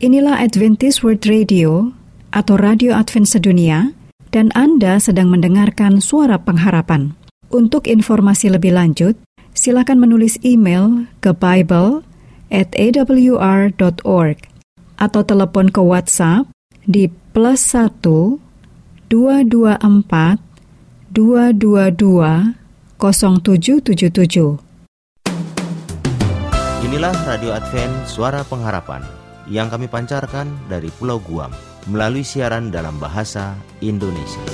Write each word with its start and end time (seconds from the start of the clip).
Inilah 0.00 0.40
Adventist 0.40 1.04
World 1.04 1.28
Radio 1.28 1.92
atau 2.32 2.56
Radio 2.56 2.96
Advent 2.96 3.28
Sedunia 3.28 3.92
dan 4.32 4.48
Anda 4.56 4.96
sedang 4.96 5.28
mendengarkan 5.28 6.00
suara 6.00 6.40
pengharapan. 6.40 7.12
Untuk 7.52 7.84
informasi 7.84 8.48
lebih 8.48 8.72
lanjut, 8.72 9.12
silakan 9.52 10.00
menulis 10.00 10.40
email 10.40 11.04
ke 11.20 11.36
Bible 11.36 12.00
at 12.48 12.72
awr.org 12.80 14.40
atau 14.96 15.20
telepon 15.20 15.68
ke 15.68 15.84
WhatsApp 15.84 16.48
di 16.88 17.12
plus 17.36 17.60
1 17.68 18.00
224 18.00 20.40
222 21.12 22.56
0777. 22.96 24.64
Inilah 26.88 27.12
Radio 27.28 27.52
Advent 27.52 28.08
Suara 28.08 28.40
Pengharapan 28.48 29.19
yang 29.50 29.66
kami 29.66 29.90
pancarkan 29.90 30.46
dari 30.70 30.88
Pulau 30.94 31.18
Guam 31.18 31.50
melalui 31.90 32.22
siaran 32.22 32.70
dalam 32.70 32.96
bahasa 33.02 33.58
Indonesia. 33.82 34.46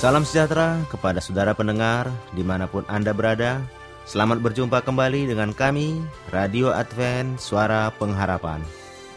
Salam 0.00 0.26
sejahtera 0.26 0.82
kepada 0.90 1.22
saudara 1.22 1.54
pendengar 1.54 2.10
di 2.34 2.42
mana 2.42 2.66
pun 2.66 2.82
Anda 2.90 3.14
berada. 3.14 3.62
Selamat 4.02 4.42
berjumpa 4.42 4.82
kembali 4.82 5.30
dengan 5.30 5.54
kami, 5.54 6.02
Radio 6.34 6.74
Advent 6.74 7.38
Suara 7.38 7.86
Pengharapan. 7.94 8.58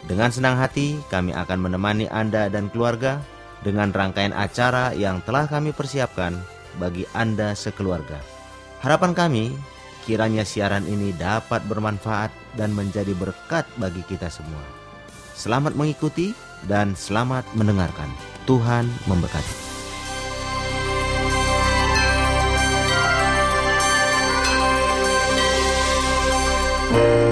Dengan 0.06 0.30
senang 0.30 0.62
hati, 0.62 1.02
kami 1.10 1.34
akan 1.34 1.58
menemani 1.66 2.06
Anda 2.14 2.54
dan 2.54 2.70
keluarga 2.70 3.18
dengan 3.66 3.90
rangkaian 3.90 4.30
acara 4.38 4.94
yang 4.94 5.26
telah 5.26 5.50
kami 5.50 5.74
persiapkan 5.74 6.38
bagi 6.78 7.10
Anda 7.18 7.58
sekeluarga. 7.58 8.35
Harapan 8.86 9.18
kami, 9.18 9.50
kiranya 10.06 10.46
siaran 10.46 10.86
ini 10.86 11.10
dapat 11.18 11.66
bermanfaat 11.66 12.30
dan 12.54 12.70
menjadi 12.70 13.18
berkat 13.18 13.66
bagi 13.82 14.06
kita 14.06 14.30
semua. 14.30 14.62
Selamat 15.34 15.74
mengikuti 15.74 16.38
dan 16.70 16.94
selamat 16.94 17.50
mendengarkan. 17.58 18.14
Tuhan 18.46 18.86
memberkati. 19.10 19.58
Pendengar 26.94 27.25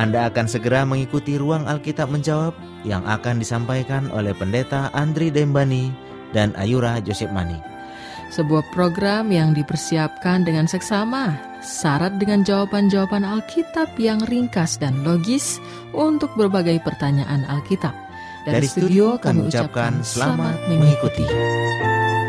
Anda 0.00 0.32
akan 0.32 0.48
segera 0.48 0.88
mengikuti 0.88 1.36
ruang 1.36 1.68
Alkitab 1.68 2.08
menjawab 2.08 2.56
yang 2.88 3.04
akan 3.04 3.36
disampaikan 3.36 4.08
oleh 4.16 4.32
Pendeta 4.32 4.88
Andri 4.96 5.28
Dembani 5.28 5.92
dan 6.32 6.56
Ayura 6.56 7.04
Joseph 7.04 7.28
Mani. 7.28 7.60
Sebuah 8.32 8.64
program 8.72 9.28
yang 9.28 9.52
dipersiapkan 9.52 10.48
dengan 10.48 10.64
seksama, 10.64 11.36
syarat 11.60 12.16
dengan 12.16 12.40
jawaban-jawaban 12.40 13.28
Alkitab 13.28 13.92
yang 14.00 14.24
ringkas 14.24 14.80
dan 14.80 15.04
logis 15.04 15.60
untuk 15.92 16.32
berbagai 16.32 16.80
pertanyaan 16.80 17.44
Alkitab. 17.52 17.92
Dari, 18.48 18.64
studio 18.64 19.20
kami 19.20 19.52
ucapkan 19.52 20.00
selamat 20.00 20.64
mengikuti. 20.72 21.28
Oh 21.28 22.19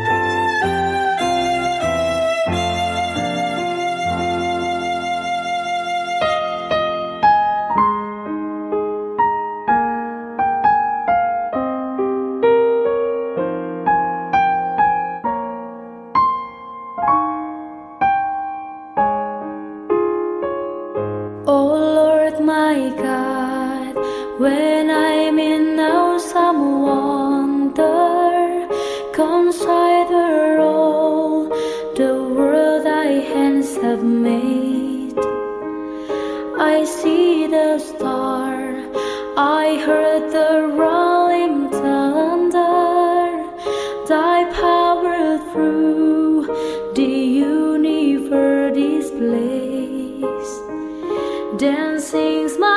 dancing's 51.62 52.58
my 52.58 52.71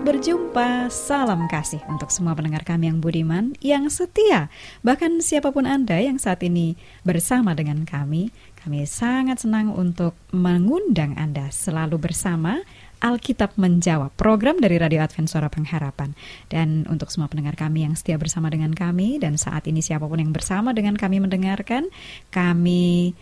Selamat 0.00 0.16
berjumpa, 0.16 0.68
salam 0.88 1.44
kasih 1.44 1.84
untuk 1.84 2.08
semua 2.08 2.32
pendengar 2.32 2.64
kami 2.64 2.88
yang 2.88 3.04
budiman, 3.04 3.52
yang 3.60 3.84
setia. 3.92 4.48
Bahkan 4.80 5.20
siapa 5.20 5.52
pun 5.52 5.68
Anda 5.68 6.00
yang 6.00 6.16
saat 6.16 6.40
ini 6.40 6.72
bersama 7.04 7.52
dengan 7.52 7.84
kami, 7.84 8.32
kami 8.64 8.88
sangat 8.88 9.44
senang 9.44 9.68
untuk 9.68 10.16
mengundang 10.32 11.20
Anda 11.20 11.52
selalu 11.52 12.00
bersama 12.00 12.64
Alkitab 13.04 13.60
Menjawab, 13.60 14.16
program 14.16 14.56
dari 14.56 14.80
Radio 14.80 15.04
Advent 15.04 15.28
Suara 15.28 15.52
Pengharapan. 15.52 16.16
Dan 16.48 16.88
untuk 16.88 17.12
semua 17.12 17.28
pendengar 17.28 17.60
kami 17.60 17.84
yang 17.84 17.92
setia 17.92 18.16
bersama 18.16 18.48
dengan 18.48 18.72
kami, 18.72 19.20
dan 19.20 19.36
saat 19.36 19.68
ini 19.68 19.84
siapa 19.84 20.08
pun 20.08 20.16
yang 20.16 20.32
bersama 20.32 20.72
dengan 20.72 20.96
kami 20.96 21.20
mendengarkan, 21.20 21.92
kami 22.32 23.12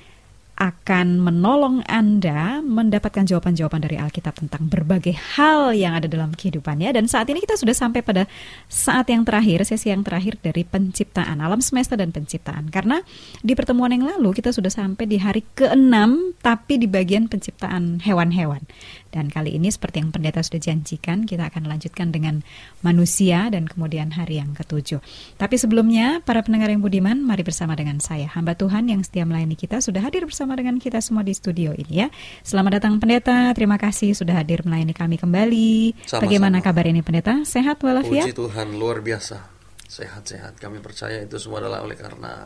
akan 0.59 1.23
menolong 1.23 1.87
Anda 1.87 2.59
mendapatkan 2.67 3.23
jawaban-jawaban 3.23 3.79
dari 3.79 3.95
Alkitab 3.95 4.43
tentang 4.43 4.67
berbagai 4.67 5.15
hal 5.39 5.71
yang 5.71 5.95
ada 5.95 6.11
dalam 6.11 6.35
kehidupannya. 6.35 6.91
Dan 6.91 7.07
saat 7.07 7.31
ini 7.31 7.39
kita 7.39 7.55
sudah 7.55 7.73
sampai 7.73 8.03
pada 8.03 8.27
saat 8.67 9.07
yang 9.07 9.23
terakhir, 9.23 9.63
sesi 9.63 9.95
yang 9.95 10.03
terakhir 10.03 10.35
dari 10.43 10.67
penciptaan, 10.67 11.39
alam 11.39 11.63
semesta 11.63 11.95
dan 11.95 12.11
penciptaan. 12.11 12.75
Karena 12.75 12.99
di 13.39 13.55
pertemuan 13.55 13.95
yang 13.95 14.03
lalu 14.03 14.35
kita 14.35 14.51
sudah 14.51 14.69
sampai 14.69 15.07
di 15.07 15.23
hari 15.23 15.47
ke-6, 15.55 16.43
tapi 16.43 16.75
di 16.83 16.91
bagian 16.91 17.31
penciptaan 17.31 18.03
hewan-hewan. 18.03 18.67
Dan 19.09 19.33
kali 19.33 19.57
ini 19.57 19.73
seperti 19.73 20.05
yang 20.05 20.11
pendeta 20.13 20.45
sudah 20.45 20.61
janjikan, 20.61 21.25
kita 21.25 21.49
akan 21.49 21.65
lanjutkan 21.65 22.13
dengan 22.13 22.45
manusia 22.85 23.49
dan 23.49 23.65
kemudian 23.65 24.13
hari 24.13 24.41
yang 24.41 24.53
ketujuh. 24.53 25.01
Tapi 25.41 25.57
sebelumnya, 25.57 26.21
para 26.23 26.45
pendengar 26.45 26.69
yang 26.69 26.85
budiman, 26.85 27.21
mari 27.25 27.41
bersama 27.45 27.73
dengan 27.73 27.99
saya, 27.99 28.29
hamba 28.37 28.53
Tuhan 28.55 28.93
yang 28.93 29.01
setia 29.01 29.25
melayani 29.25 29.57
kita, 29.57 29.81
sudah 29.81 30.05
hadir 30.05 30.29
bersama 30.29 30.55
dengan 30.55 30.77
kita 30.77 31.01
semua 31.01 31.25
di 31.25 31.33
studio 31.33 31.73
ini 31.73 32.05
ya. 32.05 32.09
Selamat 32.45 32.83
datang 32.83 33.01
pendeta, 33.01 33.51
terima 33.57 33.81
kasih 33.81 34.13
sudah 34.13 34.45
hadir 34.45 34.63
melayani 34.69 34.93
kami 34.93 35.17
kembali. 35.17 36.05
Sama-sama. 36.05 36.23
Bagaimana 36.29 36.59
kabar 36.61 36.85
ini 36.85 37.01
pendeta? 37.01 37.41
Sehat 37.49 37.81
walafiat? 37.81 38.29
Puji 38.29 38.37
Tuhan 38.37 38.77
luar 38.77 39.01
biasa 39.01 39.59
sehat-sehat. 39.89 40.61
Kami 40.61 40.85
percaya 40.85 41.25
itu 41.25 41.41
semua 41.41 41.65
adalah 41.65 41.81
oleh 41.81 41.97
karena 41.97 42.45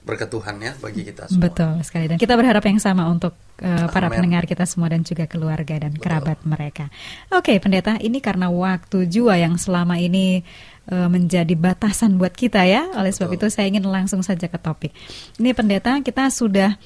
berkat 0.00 0.32
Tuhan 0.32 0.56
ya 0.58 0.72
bagi 0.80 1.04
kita 1.04 1.28
semua. 1.28 1.52
Betul 1.52 1.72
sekali 1.84 2.08
dan 2.08 2.16
kita 2.16 2.34
berharap 2.34 2.64
yang 2.64 2.80
sama 2.80 3.04
untuk 3.06 3.36
uh, 3.60 3.86
para 3.92 4.08
pendengar 4.08 4.48
kita 4.48 4.64
semua 4.64 4.88
dan 4.88 5.04
juga 5.04 5.28
keluarga 5.28 5.76
dan 5.76 5.92
Betul. 5.92 6.02
kerabat 6.08 6.38
mereka. 6.48 6.88
Oke, 7.30 7.60
pendeta, 7.60 8.00
ini 8.00 8.18
karena 8.24 8.48
waktu 8.48 9.06
jua 9.06 9.36
yang 9.36 9.60
selama 9.60 10.00
ini 10.00 10.40
uh, 10.88 11.08
menjadi 11.12 11.52
batasan 11.52 12.16
buat 12.16 12.32
kita 12.32 12.64
ya. 12.64 12.88
Oleh 12.96 13.12
sebab 13.12 13.36
itu 13.36 13.46
Betul. 13.46 13.54
saya 13.54 13.66
ingin 13.68 13.84
langsung 13.84 14.24
saja 14.24 14.48
ke 14.48 14.56
topik. 14.56 14.92
Ini 15.36 15.52
pendeta, 15.52 16.00
kita 16.00 16.32
sudah 16.32 16.80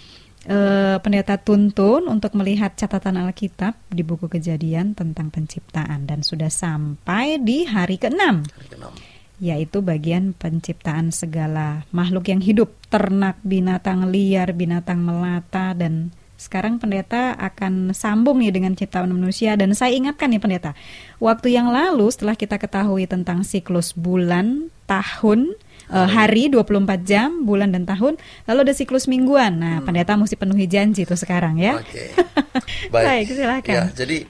uh, 0.50 0.96
pendeta 0.99 1.38
tuntun 1.38 2.10
untuk 2.10 2.34
melihat 2.34 2.75
catatan 2.75 3.22
Alkitab 3.22 3.78
di 3.88 4.02
buku 4.02 4.26
Kejadian 4.26 4.99
tentang 4.99 5.31
penciptaan 5.31 6.05
dan 6.10 6.26
sudah 6.26 6.50
sampai 6.50 7.38
di 7.38 7.62
hari 7.62 7.96
ke-6 7.96 8.20
Hari 8.50 8.69
keenam. 8.75 9.13
Yaitu 9.42 9.82
bagian 9.82 10.31
penciptaan 10.36 11.10
segala 11.10 11.82
makhluk 11.90 12.31
yang 12.31 12.38
hidup, 12.38 12.70
ternak, 12.86 13.38
binatang 13.42 14.08
liar, 14.10 14.54
binatang 14.54 15.02
melata 15.02 15.75
dan 15.75 16.14
sekarang 16.34 16.82
pendeta 16.82 17.32
akan 17.38 17.94
sambung 17.94 18.42
nih 18.42 18.52
dengan 18.52 18.75
ciptaan 18.75 19.08
manusia 19.08 19.54
dan 19.54 19.72
saya 19.72 19.94
ingatkan 19.94 20.28
nih 20.28 20.42
pendeta, 20.42 20.76
waktu 21.22 21.54
yang 21.54 21.70
lalu 21.70 22.10
setelah 22.10 22.34
kita 22.34 22.58
ketahui 22.58 23.06
tentang 23.06 23.46
siklus 23.46 23.94
bulan, 23.94 24.69
tahun, 24.84 25.56
eh, 25.88 26.08
hari 26.10 26.52
24 26.52 27.00
jam, 27.06 27.46
bulan 27.46 27.72
dan 27.72 27.88
tahun, 27.88 28.20
lalu 28.50 28.58
ada 28.66 28.75
siklus 28.76 29.08
mingguan. 29.08 29.56
Nah, 29.56 29.81
pendeta 29.86 30.19
mesti 30.19 30.36
penuhi 30.36 30.66
janji 30.69 31.08
tuh 31.08 31.16
sekarang 31.16 31.56
ya. 31.56 31.81
Oke. 31.81 32.12
Baik, 32.94 33.31
silakan. 33.31 33.72
Ya, 33.72 33.82
jadi 33.94 34.28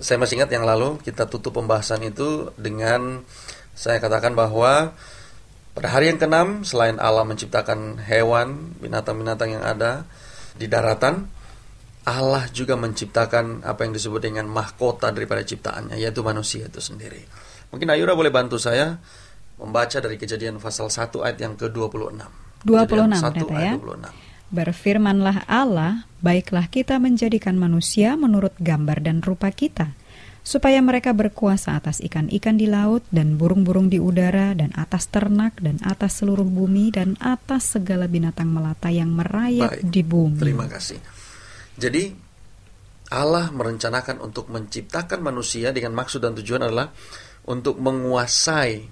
saya 0.00 0.16
masih 0.16 0.40
ingat 0.40 0.50
yang 0.54 0.64
lalu 0.64 0.96
kita 1.04 1.28
tutup 1.28 1.60
pembahasan 1.60 2.00
itu 2.08 2.48
dengan 2.56 3.20
saya 3.80 3.96
katakan 3.96 4.36
bahwa 4.36 4.92
pada 5.72 5.88
hari 5.88 6.12
yang 6.12 6.20
keenam 6.20 6.68
selain 6.68 7.00
Allah 7.00 7.24
menciptakan 7.24 7.96
hewan, 8.04 8.76
binatang-binatang 8.76 9.56
yang 9.56 9.64
ada 9.64 10.04
di 10.52 10.68
daratan, 10.68 11.24
Allah 12.04 12.44
juga 12.52 12.76
menciptakan 12.76 13.64
apa 13.64 13.88
yang 13.88 13.96
disebut 13.96 14.20
dengan 14.20 14.44
mahkota 14.52 15.08
daripada 15.16 15.40
ciptaannya, 15.40 15.96
yaitu 15.96 16.20
manusia 16.20 16.68
itu 16.68 16.76
sendiri. 16.84 17.24
Mungkin 17.72 17.88
Ayura 17.88 18.12
boleh 18.12 18.28
bantu 18.28 18.60
saya 18.60 19.00
membaca 19.56 19.96
dari 19.96 20.20
kejadian 20.20 20.60
pasal 20.60 20.92
1 20.92 21.16
ayat 21.24 21.38
yang 21.40 21.56
ke-26. 21.56 22.20
26 22.68 22.68
Kejadian 22.68 23.10
1 23.16 23.24
pendeta 23.24 23.54
ayat 23.56 23.80
ya. 23.80 24.12
26. 24.12 24.28
Berfirmanlah 24.50 25.46
Allah, 25.46 26.10
baiklah 26.18 26.66
kita 26.66 26.98
menjadikan 26.98 27.54
manusia 27.54 28.18
menurut 28.18 28.52
gambar 28.58 28.98
dan 28.98 29.22
rupa 29.22 29.54
kita, 29.54 29.94
supaya 30.40 30.80
mereka 30.80 31.12
berkuasa 31.12 31.76
atas 31.76 32.00
ikan-ikan 32.00 32.56
di 32.56 32.64
laut 32.66 33.04
dan 33.12 33.36
burung-burung 33.36 33.92
di 33.92 34.00
udara 34.00 34.56
dan 34.56 34.72
atas 34.74 35.06
ternak 35.12 35.60
dan 35.60 35.76
atas 35.84 36.24
seluruh 36.24 36.48
bumi 36.48 36.90
dan 36.90 37.14
atas 37.20 37.76
segala 37.76 38.08
binatang 38.08 38.48
melata 38.48 38.88
yang 38.88 39.12
merayap 39.12 39.76
Baik, 39.78 39.84
di 39.86 40.02
bumi. 40.02 40.40
Terima 40.40 40.66
kasih. 40.66 40.98
Jadi 41.76 42.12
Allah 43.10 43.50
merencanakan 43.50 44.22
untuk 44.22 44.48
menciptakan 44.48 45.20
manusia 45.20 45.74
dengan 45.74 45.92
maksud 45.98 46.22
dan 46.22 46.32
tujuan 46.38 46.62
adalah 46.66 46.88
untuk 47.50 47.76
menguasai 47.82 48.86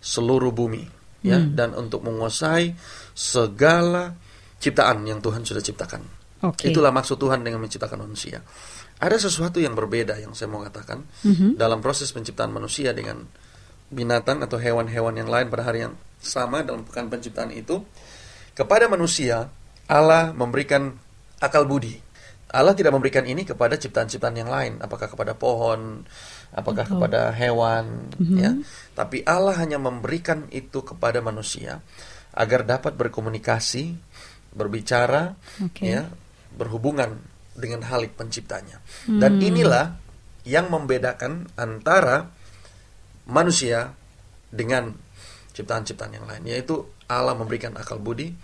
seluruh 0.00 0.52
bumi 0.52 0.84
ya 1.24 1.40
Hmm. 1.40 1.56
dan 1.56 1.72
untuk 1.72 2.04
menguasai 2.04 2.76
segala 3.16 4.12
ciptaan 4.60 5.04
yang 5.08 5.20
Tuhan 5.24 5.44
sudah 5.44 5.64
ciptakan. 5.64 6.02
Oke. 6.44 6.68
Itulah 6.68 6.92
maksud 6.92 7.16
Tuhan 7.16 7.40
dengan 7.40 7.64
menciptakan 7.64 8.04
manusia. 8.04 8.44
Ada 9.02 9.26
sesuatu 9.28 9.58
yang 9.58 9.74
berbeda 9.74 10.16
yang 10.22 10.32
saya 10.38 10.48
mau 10.48 10.62
katakan 10.62 11.02
Mhm. 11.26 11.58
dalam 11.58 11.82
proses 11.82 12.10
penciptaan 12.14 12.54
manusia 12.54 12.94
dengan 12.94 13.26
binatang 13.90 14.40
atau 14.42 14.56
hewan-hewan 14.56 15.14
yang 15.18 15.28
lain 15.28 15.50
pada 15.50 15.66
hari 15.66 15.86
yang 15.86 15.94
sama 16.18 16.64
dalam 16.64 16.86
pekan 16.88 17.10
penciptaan 17.12 17.52
itu. 17.52 17.84
Kepada 18.54 18.86
manusia, 18.86 19.50
Allah 19.90 20.30
memberikan 20.32 20.94
akal 21.42 21.66
budi. 21.68 22.00
Allah 22.54 22.70
tidak 22.70 22.94
memberikan 22.94 23.26
ini 23.26 23.42
kepada 23.42 23.74
ciptaan-ciptaan 23.74 24.38
yang 24.38 24.46
lain, 24.46 24.78
apakah 24.78 25.10
kepada 25.10 25.34
pohon, 25.34 26.06
apakah 26.54 26.86
Betul. 26.86 26.94
kepada 27.02 27.20
hewan, 27.34 28.14
Mhm. 28.14 28.36
ya. 28.38 28.50
Tapi 28.94 29.26
Allah 29.26 29.58
hanya 29.58 29.82
memberikan 29.82 30.46
itu 30.54 30.86
kepada 30.86 31.18
manusia 31.18 31.82
agar 32.30 32.62
dapat 32.62 32.94
berkomunikasi, 32.94 33.98
berbicara, 34.54 35.34
Oke. 35.66 35.82
ya, 35.82 36.06
berhubungan 36.54 37.18
dengan 37.54 37.86
halik 37.86 38.18
penciptanya. 38.18 38.82
Dan 39.06 39.38
Hmm. 39.38 39.46
inilah 39.46 39.86
yang 40.44 40.68
membedakan 40.68 41.48
antara 41.54 42.28
manusia 43.24 43.94
dengan 44.50 44.92
ciptaan-ciptaan 45.54 46.12
yang 46.18 46.26
lain, 46.26 46.44
yaitu 46.44 46.82
Allah 47.06 47.32
memberikan 47.38 47.72
akal 47.78 47.98
budi 47.98 48.34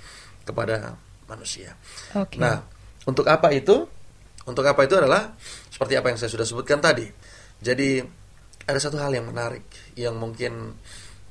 kepada 0.47 0.97
manusia. 1.27 1.75
Oke. 2.17 2.39
Nah, 2.41 2.63
untuk 3.05 3.27
apa 3.27 3.51
itu? 3.53 3.87
Untuk 4.47 4.65
apa 4.65 4.83
itu 4.83 4.97
adalah 4.97 5.37
seperti 5.69 5.95
apa 5.95 6.11
yang 6.11 6.19
saya 6.19 6.31
sudah 6.33 6.47
sebutkan 6.49 6.81
tadi. 6.81 7.07
Jadi 7.61 8.01
ada 8.65 8.79
satu 8.81 8.97
hal 8.97 9.13
yang 9.13 9.29
menarik 9.29 9.67
yang 9.95 10.17
mungkin 10.17 10.75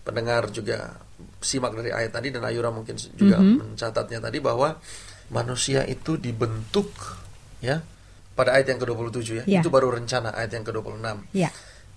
pendengar 0.05 0.49
juga 0.53 0.99
simak 1.41 1.75
dari 1.75 1.91
ayat 1.91 2.15
tadi 2.15 2.31
dan 2.31 2.45
Ayura 2.45 2.71
mungkin 2.71 2.95
juga 2.95 3.41
Mhm. 3.41 3.75
mencatatnya 3.75 4.19
tadi 4.23 4.39
bahwa 4.39 4.77
manusia 5.29 5.83
itu 5.85 6.15
dibentuk 6.15 6.89
ya 7.59 7.83
pada 8.33 8.55
ayat 8.55 8.71
yang 8.71 8.79
ke-27 8.79 9.27
ya. 9.31 9.43
Ya. 9.45 9.59
Itu 9.59 9.67
baru 9.67 9.91
rencana 9.91 10.31
ayat 10.31 10.55
yang 10.55 10.63
ke-26. 10.63 11.35
Ya, 11.35 11.51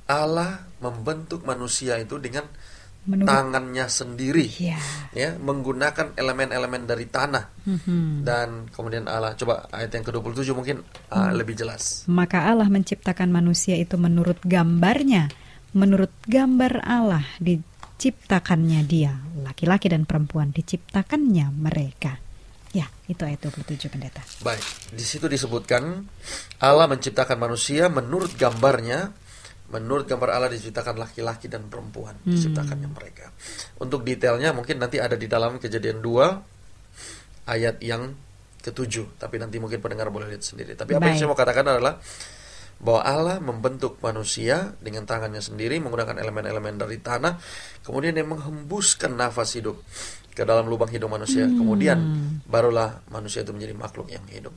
Allah 0.04 0.66
membentuk 0.78 1.46
manusia 1.46 1.94
itu 1.96 2.18
dengan 2.18 2.42
menurut 3.02 3.26
tangannya 3.26 3.86
sendiri 3.86 4.46
ya. 4.62 4.78
ya 5.10 5.34
menggunakan 5.34 6.14
elemen-elemen 6.14 6.86
dari 6.86 7.06
tanah 7.06 7.50
Mhm. 7.66 8.22
dan 8.22 8.70
kemudian 8.70 9.10
Allah 9.10 9.34
coba 9.34 9.66
ayat 9.70 9.90
yang 9.90 10.06
ke-27 10.06 10.54
mungkin 10.54 10.86
uh, 11.10 11.30
Hmm. 11.30 11.34
lebih 11.34 11.58
jelas. 11.58 12.06
Maka 12.06 12.46
Allah 12.46 12.66
menciptakan 12.66 13.30
manusia 13.30 13.74
itu 13.74 13.98
menurut 13.98 14.38
gambarnya, 14.42 15.34
menurut 15.74 16.14
gambar 16.26 16.78
Allah 16.82 17.26
diciptakannya 17.42 18.82
dia, 18.82 19.18
laki-laki 19.42 19.90
dan 19.90 20.06
perempuan 20.06 20.50
diciptakannya 20.50 21.50
mereka. 21.54 22.18
Ya, 22.72 22.88
itu 23.04 23.20
ayat 23.20 23.44
27 23.44 23.92
pendeta. 23.92 24.24
Baik, 24.40 24.64
di 24.96 25.04
situ 25.04 25.28
disebutkan 25.28 26.08
Allah 26.56 26.88
menciptakan 26.88 27.36
manusia 27.36 27.92
menurut 27.92 28.32
gambarnya, 28.32 29.12
menurut 29.68 30.08
gambar 30.08 30.40
Allah 30.40 30.48
diciptakan 30.48 30.96
laki-laki 30.96 31.52
dan 31.52 31.68
perempuan, 31.68 32.16
Hmm. 32.24 32.32
diciptakannya 32.32 32.88
mereka. 32.88 33.28
Untuk 33.76 34.08
detailnya 34.08 34.56
mungkin 34.56 34.80
nanti 34.80 34.96
ada 34.96 35.20
di 35.20 35.28
dalam 35.28 35.60
Kejadian 35.60 36.00
2 36.00 36.40
ayat 37.44 37.76
yang 37.84 38.16
ketujuh, 38.62 39.20
tapi 39.20 39.36
nanti 39.36 39.60
mungkin 39.60 39.82
pendengar 39.82 40.08
boleh 40.08 40.32
lihat 40.32 40.40
sendiri. 40.40 40.72
Tapi 40.72 40.96
apa 40.96 41.12
yang 41.12 41.18
Baik. 41.18 41.20
saya 41.20 41.28
mau 41.28 41.36
katakan 41.36 41.66
adalah 41.66 42.00
bahwa 42.82 43.00
Allah 43.06 43.36
membentuk 43.38 44.02
manusia 44.02 44.74
dengan 44.82 45.06
tangannya 45.06 45.38
sendiri 45.38 45.78
menggunakan 45.78 46.18
elemen-elemen 46.18 46.82
dari 46.82 46.98
tanah, 46.98 47.38
kemudian 47.86 48.10
dia 48.10 48.26
menghembuskan 48.26 49.14
nafas 49.14 49.54
hidup 49.54 49.78
ke 50.32 50.42
dalam 50.48 50.66
lubang 50.66 50.88
hidung 50.88 51.12
manusia. 51.12 51.44
Kemudian 51.44 51.98
barulah 52.48 53.04
manusia 53.12 53.44
itu 53.44 53.52
menjadi 53.52 53.76
makhluk 53.76 54.08
yang 54.08 54.24
hidup. 54.28 54.52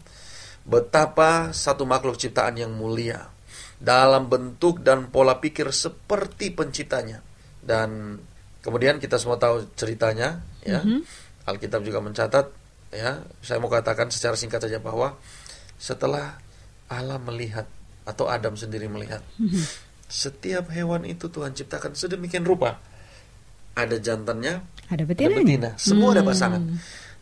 Betapa 0.66 1.54
satu 1.54 1.86
makhluk 1.86 2.18
ciptaan 2.18 2.58
yang 2.58 2.74
mulia 2.74 3.30
dalam 3.78 4.32
bentuk 4.32 4.82
dan 4.82 5.12
pola 5.12 5.38
pikir 5.38 5.70
seperti 5.70 6.56
penciptanya. 6.56 7.22
Dan 7.62 8.18
kemudian 8.64 8.98
kita 8.98 9.20
semua 9.20 9.38
tahu 9.38 9.68
ceritanya 9.76 10.42
ya. 10.64 10.82
Alkitab 11.46 11.86
juga 11.86 12.02
mencatat 12.02 12.50
ya. 12.96 13.22
Saya 13.44 13.62
mau 13.62 13.70
katakan 13.70 14.10
secara 14.10 14.34
singkat 14.34 14.66
saja 14.66 14.82
bahwa 14.82 15.14
setelah 15.78 16.40
Allah 16.90 17.20
melihat 17.22 17.68
atau 18.06 18.30
Adam 18.30 18.54
sendiri 18.54 18.86
melihat. 18.86 19.22
Mhm. 19.42 19.62
Setiap 20.06 20.70
hewan 20.70 21.04
itu 21.04 21.28
Tuhan 21.30 21.58
ciptakan 21.58 21.98
sedemikian 21.98 22.46
rupa. 22.46 22.78
Ada 23.76 23.96
jantannya, 23.98 24.64
Ada 24.86 24.94
ada 24.94 25.04
betinanya. 25.04 25.38
betina, 25.38 25.70
semua 25.76 26.12
ada 26.12 26.22
Hmm. 26.22 26.32
pasangan. 26.32 26.62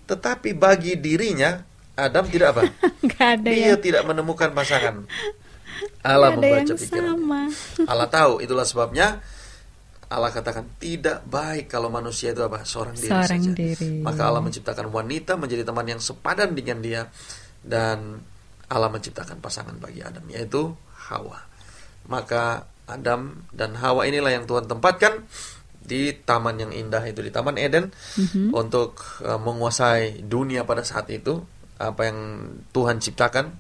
Tetapi 0.04 0.50
bagi 0.54 0.94
dirinya 0.96 1.58
Adam 1.94 2.26
tidak 2.26 2.48
apa? 2.52 2.64
Ada 3.24 3.46
Dia 3.46 3.74
yang, 3.74 3.82
tidak 3.82 4.04
menemukan 4.04 4.50
pasangan. 4.52 5.02
Allah 6.04 6.30
ada 6.30 6.40
yang 6.40 6.64
membaca 6.64 6.74
pikiran. 6.76 7.06
sama. 7.16 7.42
Allah 7.92 8.08
tahu, 8.08 8.34
itulah 8.40 8.64
sebabnya 8.64 9.22
Allah 10.06 10.30
katakan 10.30 10.70
tidak 10.78 11.26
baik 11.26 11.66
kalau 11.68 11.90
manusia 11.90 12.30
itu 12.30 12.42
apa? 12.42 12.62
Seorang 12.62 12.94
diri 12.94 13.10
Seorang 13.10 13.42
saja. 13.42 13.52
diri. 13.52 13.92
Maka 14.00 14.22
Allah 14.24 14.42
menciptakan 14.42 14.88
wanita 14.88 15.34
menjadi 15.36 15.64
teman 15.64 15.88
yang 15.88 15.98
sepadan 15.98 16.54
dengan 16.54 16.78
dia 16.80 17.02
dan 17.60 18.22
Allah 18.68 18.90
menciptakan 18.90 19.40
pasangan 19.40 19.74
bagi 19.76 20.02
Adam 20.02 20.22
yaitu 20.28 20.70
Hawa. 21.08 21.42
Maka 22.06 22.62
Adam 22.86 23.48
dan 23.50 23.74
Hawa 23.74 24.06
inilah 24.06 24.30
yang 24.30 24.46
Tuhan 24.46 24.68
tempatkan 24.68 25.24
di 25.84 26.16
taman 26.16 26.56
yang 26.58 26.72
indah 26.72 27.04
itu 27.04 27.20
di 27.20 27.28
Taman 27.28 27.60
Eden 27.60 27.92
Mhm. 28.16 28.56
untuk 28.56 29.20
uh, 29.22 29.36
menguasai 29.36 30.24
dunia 30.24 30.63
pada 30.63 30.82
saat 30.82 31.12
itu 31.12 31.44
apa 31.75 32.08
yang 32.08 32.20
Tuhan 32.72 33.04
ciptakan 33.04 33.52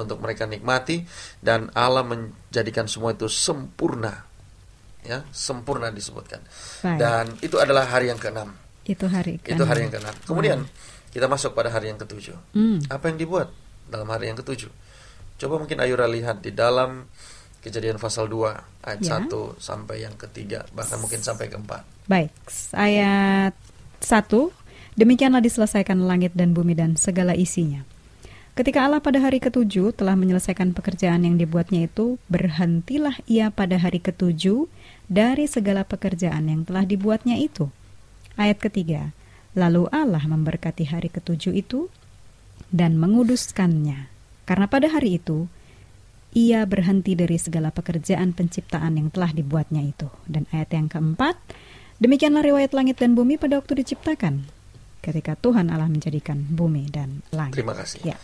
untuk 0.00 0.22
mereka 0.24 0.48
nikmati 0.48 1.04
dan 1.44 1.68
Allah 1.76 2.02
menjadikan 2.02 2.88
semua 2.88 3.12
itu 3.12 3.28
sempurna. 3.28 4.24
Ya 5.04 5.22
sempurna 5.30 5.92
disebutkan. 5.92 6.40
Baik. 6.80 6.98
dan 6.98 7.24
itu 7.44 7.56
adalah 7.60 7.84
hari 7.86 8.08
yang 8.08 8.18
keenam. 8.18 8.56
Itu 8.88 9.04
hari 9.04 9.36
ke 9.38 9.52
itu 9.52 9.62
hari 9.68 9.84
yang 9.84 9.92
keenam. 9.92 10.14
Kemudian 10.24 10.64
kita 11.12 11.28
masuk 11.28 11.52
pada 11.52 11.68
hari 11.68 11.92
yang 11.92 12.00
ketujuh. 12.00 12.36
Hmm. 12.56 12.80
apa 12.88 13.12
yang 13.12 13.20
dibuat 13.20 13.52
dalam 13.86 14.08
hari 14.08 14.32
yang 14.32 14.38
ketujuh? 14.40 14.72
Coba 15.38 15.54
mungkin 15.60 15.78
Ayura 15.78 16.08
lihat 16.08 16.40
di 16.42 16.50
dalam 16.50 17.06
kejadian 17.64 17.98
pasal 17.98 18.30
2 18.30 18.86
ayat 18.86 19.00
Ya. 19.02 19.18
1 19.22 19.58
sampai 19.58 20.06
yang 20.06 20.14
ketiga 20.14 20.64
bahkan 20.72 20.98
mungkin 21.02 21.20
sampai 21.20 21.50
keempat 21.50 21.82
Baik, 22.08 22.32
ayat 22.72 23.52
1. 24.00 24.32
Demikianlah 24.96 25.44
diselesaikan 25.44 26.08
langit 26.08 26.32
dan 26.32 26.56
bumi 26.56 26.72
dan 26.72 26.96
segala 26.96 27.36
isinya. 27.36 27.84
Ketika 28.56 28.88
Allah 28.88 29.04
pada 29.04 29.20
hari 29.20 29.44
ketujuh 29.44 29.92
telah 29.92 30.16
menyelesaikan 30.16 30.72
pekerjaan 30.72 31.28
yang 31.28 31.36
dibuatnya 31.36 31.84
itu, 31.84 32.16
berhentilah 32.32 33.14
ia 33.28 33.52
pada 33.52 33.76
hari 33.76 34.00
ketujuh 34.00 34.66
dari 35.06 35.44
segala 35.46 35.84
pekerjaan 35.84 36.48
yang 36.48 36.64
telah 36.64 36.88
dibuatnya 36.88 37.36
itu. 37.38 37.68
Ayat 38.40 38.56
ketiga, 38.58 39.12
lalu 39.52 39.84
Allah 39.92 40.24
memberkati 40.24 40.88
hari 40.88 41.12
ketujuh 41.12 41.54
itu 41.54 41.92
dan 42.72 42.96
menguduskannya. 42.96 44.08
Karena 44.48 44.66
pada 44.66 44.88
hari 44.90 45.20
itu, 45.20 45.46
ia 46.30 46.64
berhenti 46.64 47.12
dari 47.12 47.36
segala 47.36 47.70
pekerjaan 47.70 48.32
penciptaan 48.32 48.96
yang 48.96 49.08
telah 49.08 49.30
dibuatnya 49.30 49.80
itu. 49.80 50.06
Dan 50.24 50.44
ayat 50.48 50.70
yang 50.70 50.86
keempat, 50.86 51.36
demikianlah 51.96 52.42
riwayat 52.42 52.72
langit 52.72 52.96
dan 52.96 53.12
bumi 53.12 53.36
pada 53.36 53.56
waktu 53.56 53.80
diciptakan. 53.80 54.44
Ketika 54.98 55.34
Tuhan 55.34 55.70
Allah 55.70 55.86
menjadikan 55.86 56.42
bumi 56.42 56.90
dan 56.90 57.22
langit. 57.30 57.54
terima 57.54 57.72
kasih 57.72 58.02
Ya. 58.04 58.18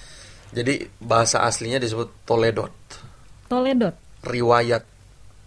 jadi 0.50 0.90
bahasa 0.98 1.40
aslinya 1.40 1.78
disebut 1.78 2.10
Toledot 2.24 2.74
Toledot. 3.46 3.94
riwayat 4.20 4.82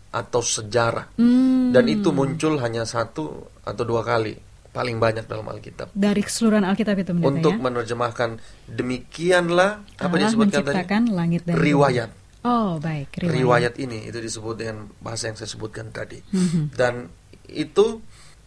atau 0.10 0.40
sejarah 0.40 1.12
Hmm, 1.16 1.76
dan 1.76 1.84
itu 1.86 2.10
muncul 2.10 2.58
hanya 2.58 2.88
satu 2.88 3.44
atau 3.60 3.84
dua 3.84 4.02
kali 4.02 4.40
paling 4.72 4.98
banyak 4.98 5.28
dalam 5.28 5.46
Alkitab 5.46 5.92
dari 5.92 6.24
keseluruhan 6.24 6.64
Alkitab 6.64 6.96
itu 6.96 7.12
untuk 7.14 7.54
ya. 7.54 7.60
menerjemahkan 7.60 8.30
demikianlah 8.66 9.84
apa 10.00 10.08
Allah 10.08 10.20
disebutkan 10.24 10.64
tadi 10.64 11.12
langit 11.12 11.44
dan 11.44 11.54
bumi. 11.60 11.62
Riwayat 12.48 12.72
Oh, 12.72 12.80
baik, 12.80 13.10
riwayat. 13.18 13.36
riwayat 13.36 13.74
ini 13.77 14.00
itu 14.06 14.18
disebut 14.18 14.56
dengan 14.56 14.77
bahasa 14.98 15.27
yang 15.27 15.36
saya 15.36 15.48
sebutkan 15.48 15.92
tadi 15.92 16.24
Mhm. 16.24 16.72
dan 16.74 17.12
itu 17.46 18.00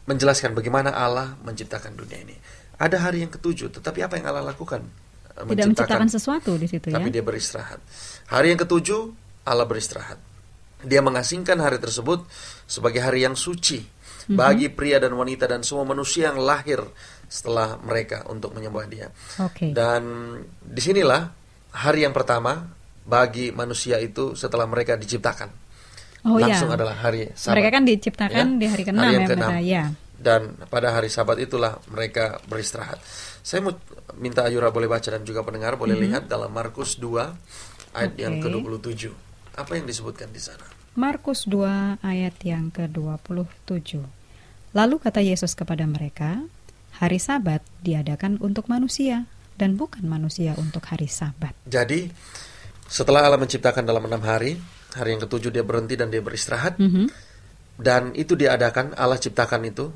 menjelaskan 0.05 0.53
bagaimana 0.53 0.91
Allah 0.91 1.37
menciptakan 1.41 1.95
dunia 1.95 2.19
ini 2.19 2.37
ada 2.77 2.97
hari 2.99 3.21
yang 3.21 3.31
ketujuh 3.31 3.69
tetapi 3.71 4.01
apa 4.01 4.17
yang 4.17 4.27
Allah 4.27 4.45
lakukan 4.47 4.83
Eh, 5.31 5.47
Tidak 5.47 5.73
menciptakan 5.73 6.11
sesuatu 6.11 6.53
di 6.55 6.67
situ 6.67 6.91
tapi 6.91 7.09
ya. 7.09 7.15
dia 7.17 7.25
beristirahat. 7.25 7.81
Hari 8.29 8.51
yang 8.51 8.61
ketujuh 8.61 9.03
Allah 9.47 9.65
beristirahat. 9.65 10.19
Dia 10.83 11.01
mengasingkan 11.01 11.57
hari 11.57 11.79
tersebut 11.79 12.27
sebagai 12.67 13.01
hari 13.01 13.25
yang 13.25 13.33
suci 13.33 13.81
Mhm. 14.27 14.37
bagi 14.37 14.69
pria 14.69 15.01
dan 15.01 15.15
wanita 15.15 15.49
dan 15.49 15.63
semua 15.63 15.87
manusia 15.87 16.29
yang 16.29 16.37
lahir 16.37 16.83
setelah 17.25 17.79
mereka 17.79 18.27
untuk 18.29 18.53
menyembah 18.53 18.85
Dia. 18.85 19.09
Oke. 19.41 19.73
Dan 19.73 20.03
di 20.61 20.81
sinilah 20.83 21.31
hari 21.73 22.05
yang 22.05 22.13
pertama 22.13 22.67
bagi 23.05 23.51
manusia 23.51 23.97
itu 23.99 24.37
setelah 24.37 24.67
mereka 24.69 24.95
diciptakan. 24.97 25.51
Oh 26.21 26.37
Langsung 26.37 26.69
ya. 26.69 26.77
adalah 26.77 26.97
hari 27.01 27.33
Sabat. 27.33 27.57
Mereka 27.57 27.69
kan 27.73 27.85
diciptakan 27.89 28.47
Ya, 28.55 28.59
di 28.61 28.67
hari 28.69 28.83
ke-6 28.85 28.99
hari 29.01 29.15
yang 29.17 29.25
ya. 29.25 29.61
Ya. 29.65 29.85
Dan 30.21 30.41
pada 30.69 30.93
hari 30.93 31.09
Sabat 31.09 31.41
itulah 31.41 31.81
mereka 31.89 32.37
beristirahat. 32.45 33.01
Saya 33.41 33.65
mau 33.65 33.73
minta 34.21 34.45
Ayura 34.45 34.69
boleh 34.69 34.85
baca 34.85 35.09
dan 35.09 35.25
juga 35.25 35.41
pendengar 35.41 35.81
boleh 35.81 35.97
lihat 35.97 36.29
dalam 36.29 36.53
Markus 36.53 37.01
2 37.01 37.33
ayat 37.97 38.13
yang 38.21 38.37
Mhm. 38.37 38.69
Oke. 38.69 38.85
ke-27. 38.85 39.03
Apa 39.57 39.81
yang 39.81 39.89
disebutkan 39.89 40.29
di 40.29 40.41
sana? 40.45 40.69
Markus 40.93 41.49
2 41.49 41.97
ayat 42.05 42.37
yang 42.45 42.69
ke-27. 42.69 44.05
Lalu 44.77 44.97
kata 45.01 45.25
Yesus 45.25 45.57
kepada 45.57 45.89
mereka, 45.89 46.45
hari 47.01 47.17
sabat 47.17 47.65
diadakan 47.81 48.37
untuk 48.45 48.69
manusia 48.69 49.25
dan 49.57 49.81
bukan 49.81 50.05
manusia 50.05 50.53
untuk 50.61 50.85
hari 50.85 51.09
sabat. 51.09 51.57
Jadi 51.65 52.13
setelah 52.91 53.23
Allah 53.23 53.39
menciptakan 53.39 53.87
dalam 53.87 54.03
enam 54.03 54.19
hari, 54.27 54.59
hari 54.99 55.15
yang 55.15 55.23
ketujuh 55.23 55.55
dia 55.55 55.63
berhenti 55.63 55.95
dan 55.95 56.11
dia 56.11 56.19
beristirahat. 56.19 56.75
Mhm. 56.83 57.07
Dan 57.79 58.13
itu 58.19 58.35
diadakan, 58.35 58.99
Allah 58.99 59.17
ciptakan 59.17 59.63
itu, 59.65 59.89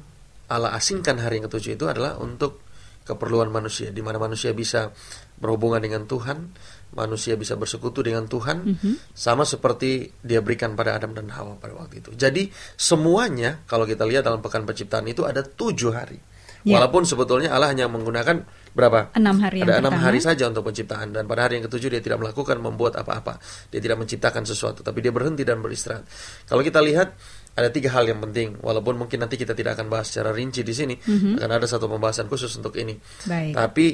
Allah 0.48 0.72
asingkan 0.78 1.18
hari 1.18 1.42
yang 1.42 1.50
ketujuh 1.50 1.74
itu 1.74 1.84
adalah 1.90 2.16
untuk 2.22 2.62
keperluan 3.04 3.52
manusia, 3.52 3.92
di 3.92 4.00
mana 4.00 4.16
manusia 4.16 4.56
bisa 4.56 4.94
berhubungan 5.36 5.82
dengan 5.82 6.08
Tuhan, 6.08 6.56
manusia 6.96 7.36
bisa 7.36 7.52
bersekutu 7.58 8.00
dengan 8.00 8.24
Tuhan, 8.24 8.64
Mhm. 8.64 9.12
sama 9.12 9.44
seperti 9.44 10.14
dia 10.24 10.40
berikan 10.40 10.72
pada 10.72 10.96
Adam 10.96 11.12
dan 11.12 11.28
Hawa 11.28 11.60
pada 11.60 11.76
waktu 11.76 12.00
itu. 12.00 12.16
Jadi 12.16 12.48
semuanya, 12.78 13.60
kalau 13.68 13.84
kita 13.84 14.08
lihat 14.08 14.24
dalam 14.24 14.40
pekan 14.40 14.64
penciptaan 14.64 15.04
itu 15.04 15.26
ada 15.28 15.44
tujuh 15.44 15.92
hari. 15.92 16.16
Ya. 16.64 16.80
Walaupun 16.80 17.04
sebetulnya 17.04 17.52
Allah 17.52 17.68
hanya 17.68 17.92
menggunakan 17.92 18.48
berapa? 18.74 19.14
Enam 19.14 19.38
hari 19.38 19.62
ada 19.62 19.78
enam 19.78 19.94
hari 19.94 20.18
saja 20.18 20.50
untuk 20.50 20.66
penciptaan 20.66 21.14
dan 21.14 21.24
pada 21.30 21.46
hari 21.46 21.62
yang 21.62 21.64
ketujuh 21.70 21.94
dia 21.94 22.02
tidak 22.02 22.18
melakukan 22.18 22.58
membuat 22.58 22.98
apa-apa 22.98 23.38
dia 23.70 23.78
tidak 23.78 24.02
menciptakan 24.02 24.42
sesuatu 24.42 24.82
tapi 24.82 24.98
dia 24.98 25.14
berhenti 25.14 25.46
dan 25.46 25.62
beristirahat 25.62 26.02
kalau 26.50 26.58
kita 26.66 26.82
lihat 26.82 27.14
ada 27.54 27.70
tiga 27.70 27.94
hal 27.94 28.02
yang 28.10 28.18
penting 28.18 28.58
walaupun 28.58 28.98
mungkin 28.98 29.22
nanti 29.22 29.38
kita 29.38 29.54
tidak 29.54 29.78
akan 29.78 29.86
bahas 29.86 30.10
secara 30.10 30.34
rinci 30.34 30.66
di 30.66 30.74
sini 30.74 30.94
akan 31.38 31.50
ada 31.54 31.70
satu 31.70 31.86
pembahasan 31.86 32.26
khusus 32.26 32.50
untuk 32.58 32.74
ini. 32.74 32.98
Baik. 33.30 33.54
tapi 33.54 33.86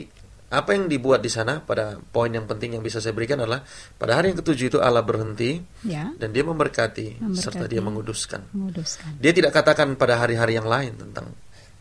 apa 0.50 0.74
yang 0.74 0.90
dibuat 0.90 1.22
di 1.22 1.30
sana 1.30 1.62
pada 1.62 1.94
poin 2.00 2.26
yang 2.26 2.42
penting 2.42 2.74
yang 2.74 2.82
bisa 2.82 2.98
saya 2.98 3.14
berikan 3.14 3.38
adalah 3.38 3.62
pada 3.94 4.18
hari 4.18 4.34
yang 4.34 4.42
ketujuh 4.42 4.66
itu 4.66 4.78
Allah 4.82 5.04
berhenti 5.06 5.62
Ya, 5.86 6.10
dan 6.18 6.34
dia 6.34 6.42
memberkati, 6.42 7.22
Memberkati. 7.22 7.38
serta 7.38 7.70
dia 7.70 7.78
menguduskan 7.78 8.50
menguduskan. 8.50 9.14
dia 9.22 9.30
tidak 9.30 9.54
katakan 9.54 9.94
pada 9.94 10.18
hari-hari 10.18 10.58
yang 10.58 10.66
lain 10.66 10.96
tentang 10.98 11.30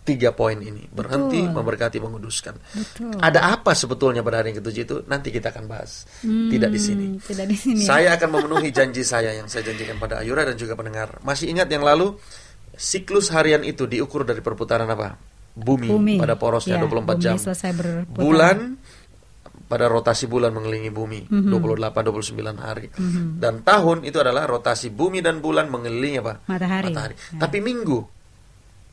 tiga 0.09 0.29
poin 0.31 0.57
ini 0.57 0.89
berhenti 0.89 1.37
Betul. 1.39 1.53
memberkati 1.53 1.97
menguduskan 1.97 2.57
Betul. 2.57 3.13
ada 3.15 3.53
apa 3.53 3.71
sebetulnya 3.71 4.19
pada 4.19 4.41
hari 4.41 4.49
yang 4.49 4.59
ketujuh 4.59 4.83
itu 4.83 4.95
nanti 5.05 5.29
kita 5.29 5.49
akan 5.49 5.65
bahas 5.65 6.09
tidak 6.23 6.69
di 6.69 6.79
sini 6.79 7.05
Hmm, 7.09 7.21
Tidak 7.21 7.45
di 7.45 7.53
sini. 7.55 7.81
ya. 7.81 7.89
saya 7.91 8.09
akan 8.15 8.29
memenuhi 8.31 8.69
janji 8.69 9.01
saya 9.01 9.31
yang 9.31 9.45
saya 9.45 9.61
janjikan 9.63 9.95
pada 9.95 10.17
Ayura 10.17 10.41
dan 10.41 10.55
juga 10.55 10.73
pendengar 10.73 11.21
masih 11.21 11.47
ingat 11.47 11.67
yang 11.67 11.81
lalu 11.81 12.17
siklus 12.73 13.29
harian 13.29 13.61
itu 13.61 13.85
diukur 13.85 14.23
dari 14.23 14.39
perputaran 14.39 14.87
apa 14.87 15.13
bumi, 15.51 15.87
Bumi. 15.87 16.15
pada 16.15 16.33
porosnya 16.33 16.75
Ya, 16.75 16.81
24 16.81 17.05
bumi 17.05 17.19
jam 17.19 17.35
bulan 18.09 18.57
pada 19.65 19.85
rotasi 19.85 20.25
bulan 20.25 20.49
mengelilingi 20.49 20.89
bumi 20.89 21.21
Mhm. 21.27 21.49
28 21.51 22.01
29 22.01 22.57
hari 22.57 22.87
dan 23.35 23.61
tahun 23.61 24.01
itu 24.01 24.17
adalah 24.17 24.47
rotasi 24.47 24.89
bumi 24.89 25.19
dan 25.19 25.37
bulan 25.39 25.67
mengelilingi 25.67 26.17
apa 26.19 26.41
Matahari. 26.43 26.89
matahari 26.89 27.13
Ya. 27.13 27.39
tapi 27.39 27.57
minggu 27.59 27.99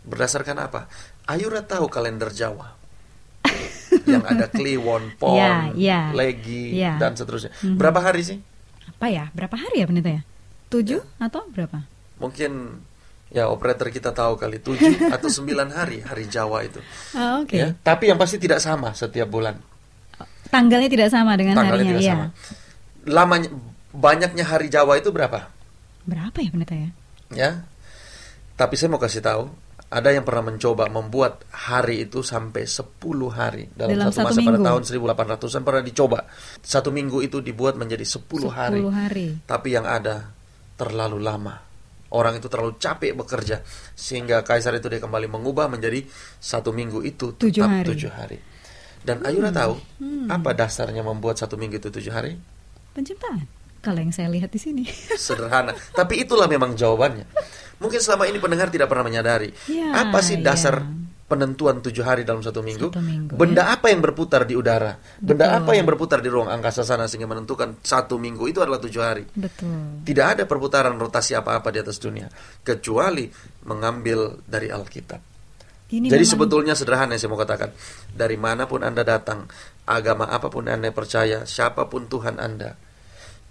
berdasarkan 0.07 0.57
apa 0.61 0.87
Ayura 1.27 1.61
tahu 1.61 1.87
kalender 1.87 2.31
Jawa 2.31 2.73
yang 4.11 4.23
ada 4.23 4.47
Kliwon, 4.47 5.19
Pon, 5.19 5.35
Ya, 5.35 5.71
ya. 5.75 6.01
Legi 6.11 6.79
Ya. 6.79 6.95
dan 6.97 7.15
seterusnya 7.15 7.51
Mhm. 7.61 7.77
berapa 7.77 7.99
hari 7.99 8.23
sih 8.23 8.39
Apa 8.87 9.11
ya? 9.11 9.29
Berapa 9.35 9.55
hari 9.55 9.83
ya 9.83 9.87
pendeta 9.87 10.11
ya? 10.11 10.23
Tujuh 10.67 11.03
atau 11.19 11.43
berapa? 11.49 11.85
mungkin 12.17 12.81
ya 13.29 13.45
operator 13.47 13.91
kita 13.91 14.09
tahu 14.11 14.35
kali 14.35 14.57
7 14.57 14.79
atau 15.15 15.29
9 15.29 15.45
hari 15.69 16.01
hari 16.01 16.25
Jawa 16.27 16.63
itu 16.63 16.81
Ah, 17.13 17.39
Oke. 17.39 17.59
ya 17.59 17.67
tapi 17.77 18.09
yang 18.09 18.17
pasti 18.17 18.39
tidak 18.39 18.57
sama 18.59 18.95
setiap 18.95 19.27
bulan 19.27 19.59
Tanggalnya 20.47 20.87
tidak 20.87 21.11
sama 21.11 21.35
dengan 21.35 21.59
tanggalnya 21.59 21.83
harinya. 21.85 21.93
tidak 21.93 22.07
ya. 22.07 22.15
sama 22.15 22.27
lamanya 23.05 23.49
banyaknya 23.91 24.45
hari 24.45 24.67
Jawa 24.67 24.97
itu 24.97 25.11
berapa 25.11 25.51
Berapa 26.03 26.39
ya 26.39 26.49
pendeta 26.49 26.75
ya? 26.75 26.91
ya 27.29 27.51
tapi 28.55 28.75
saya 28.75 28.89
mau 28.89 28.97
kasih 28.97 29.21
tahu 29.21 29.51
ada 29.87 30.11
yang 30.11 30.27
pernah 30.27 30.51
mencoba 30.51 30.91
membuat 30.91 31.47
hari 31.55 32.11
itu 32.11 32.19
sampai 32.27 32.67
10 32.67 32.99
hari 33.31 33.71
dalam, 33.71 33.95
Dalam 33.95 34.11
satu 34.11 34.35
satu 34.35 34.35
masa 34.35 34.41
pada 34.43 34.61
tahun 34.67 34.83
1800-an 34.83 35.63
pernah 35.63 35.83
dicoba. 35.87 36.19
Satu 36.59 36.91
minggu 36.91 37.23
itu 37.23 37.39
dibuat 37.39 37.79
menjadi 37.79 38.03
10, 38.03 38.51
10 38.51 38.51
hari. 38.51 38.81
hari. 38.91 39.29
Tapi 39.47 39.69
yang 39.79 39.87
ada 39.87 40.35
terlalu 40.75 41.23
lama. 41.23 41.63
Orang 42.11 42.39
itu 42.39 42.47
terlalu 42.47 42.79
capek 42.79 43.19
bekerja 43.19 43.67
sehingga 43.95 44.43
kaisar 44.47 44.79
itu 44.79 44.87
dia 44.87 45.03
kembali 45.03 45.27
mengubah 45.27 45.67
menjadi 45.67 46.07
satu 46.39 46.71
minggu 46.71 47.03
itu 47.03 47.35
tetap 47.35 47.67
hari. 47.67 47.87
tujuh 47.87 48.13
hari. 48.15 48.39
Dan 49.07 49.23
Ayura 49.23 49.55
tahu 49.55 49.79
apa 50.27 50.51
dasarnya 50.51 51.07
membuat 51.07 51.39
satu 51.39 51.55
minggu 51.55 51.79
itu 51.79 51.91
tujuh 51.95 52.11
hari? 52.11 52.35
Penciptaan. 52.95 53.47
Kalau 53.87 54.03
yang 54.03 54.11
saya 54.11 54.27
lihat 54.27 54.51
di 54.51 54.59
sini. 54.59 54.83
Sederhana. 55.15 55.71
Tapi 55.95 56.27
itulah 56.27 56.51
memang 56.51 56.75
jawabannya. 56.75 57.23
Mungkin 57.77 58.01
selama 58.01 58.25
ini 58.25 58.39
pendengar 58.39 58.69
tidak 58.69 58.89
pernah 58.89 59.05
menyadari 59.05 59.53
Ya, 59.69 59.93
apa 60.05 60.19
sih 60.21 60.41
dasar 60.41 60.81
ya. 60.81 60.89
penentuan 61.27 61.83
tujuh 61.83 62.01
hari 62.01 62.23
dalam 62.23 62.41
satu 62.41 62.63
minggu. 62.63 62.89
Satu 62.89 63.03
minggu, 63.03 63.35
Benda 63.35 63.69
apa 63.69 63.91
yang 63.93 64.01
berputar 64.01 64.47
di 64.47 64.55
udara? 64.55 64.97
Benda 65.19 65.51
Betul. 65.51 65.59
apa 65.61 65.71
yang 65.75 65.85
berputar 65.85 66.19
di 66.23 66.31
ruang 66.31 66.49
angkasa 66.49 66.81
sana 66.83 67.05
sehingga 67.05 67.27
menentukan 67.27 67.77
satu 67.83 68.17
minggu 68.17 68.47
itu 68.47 68.63
adalah 68.63 68.79
tujuh 68.79 69.03
hari. 69.03 69.25
Betul. 69.29 70.07
Tidak 70.07 70.27
ada 70.27 70.43
perputaran 70.47 70.95
rotasi 70.95 71.35
apa-apa 71.35 71.69
di 71.69 71.79
atas 71.83 71.99
dunia 71.99 72.31
kecuali 72.63 73.29
mengambil 73.67 74.41
dari 74.43 74.71
Alkitab. 74.71 75.21
Ini 75.87 76.11
Jadi 76.11 76.19
memang- 76.19 76.33
sebetulnya 76.33 76.75
sederhana 76.75 77.15
yang 77.15 77.21
saya 77.21 77.31
mau 77.31 77.39
katakan. 77.39 77.71
Dari 78.11 78.35
mana 78.35 78.67
pun 78.67 78.83
Anda 78.83 79.03
datang, 79.03 79.47
agama 79.85 80.27
apa 80.27 80.49
pun 80.49 80.67
Anda 80.67 80.91
percaya, 80.91 81.45
siapa 81.45 81.87
pun 81.87 82.09
Tuhan 82.09 82.41
Anda, 82.41 82.75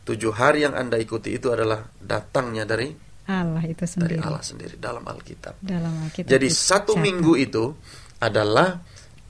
tujuh 0.03 0.33
hari 0.33 0.67
yang 0.67 0.75
Anda 0.75 0.99
ikuti 0.99 1.31
itu 1.31 1.51
adalah 1.51 1.87
datangnya 1.95 2.67
dari 2.67 2.91
Allah 3.25 3.63
itu 3.65 3.81
dari 3.81 3.89
sendiri. 3.89 4.15
Allah 4.21 4.43
sendiri 4.45 4.75
dalam 4.77 5.01
Alkitab. 5.01 5.57
Dalam 5.57 5.93
Alkitab 6.05 6.29
Jadi 6.29 6.47
satu 6.53 6.93
minggu 6.93 7.33
itu 7.41 7.73
adalah 8.21 8.77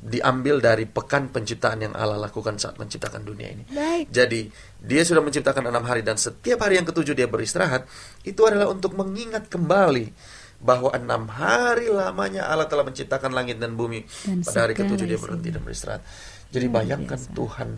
diambil 0.05 0.61
dari 0.61 0.85
pekan 0.85 1.33
penciptaan 1.33 1.81
yang 1.81 1.93
Allah 1.97 2.29
lakukan 2.29 2.59
saat 2.61 2.77
menciptakan 2.77 3.25
dunia 3.25 3.49
ini. 3.49 3.63
Baik. 3.71 4.11
Jadi 4.11 4.51
dia 4.83 5.01
sudah 5.01 5.23
menciptakan 5.23 5.71
enam 5.71 5.81
hari 5.81 6.05
dan 6.05 6.19
setiap 6.19 6.61
hari 6.61 6.77
yang 6.77 6.85
ketujuh 6.85 7.17
dia 7.17 7.25
beristirahat 7.25 7.89
itu 8.21 8.37
adalah 8.45 8.69
untuk 8.69 8.93
mengingat 8.93 9.49
kembali 9.49 10.13
bahwa 10.61 10.93
enam 10.93 11.25
hari 11.31 11.89
lamanya 11.89 12.45
Allah 12.51 12.69
telah 12.69 12.85
menciptakan 12.85 13.33
langit 13.33 13.57
dan 13.57 13.73
bumi. 13.73 14.05
Dan 14.27 14.45
Pada 14.45 14.69
hari 14.69 14.77
ketujuh 14.77 15.07
dia 15.09 15.17
berhenti 15.17 15.49
dan 15.49 15.61
beristirahat. 15.65 16.03
Jadi 16.53 16.67
bayangkan 16.69 17.19
biasa. 17.19 17.33
Tuhan 17.33 17.69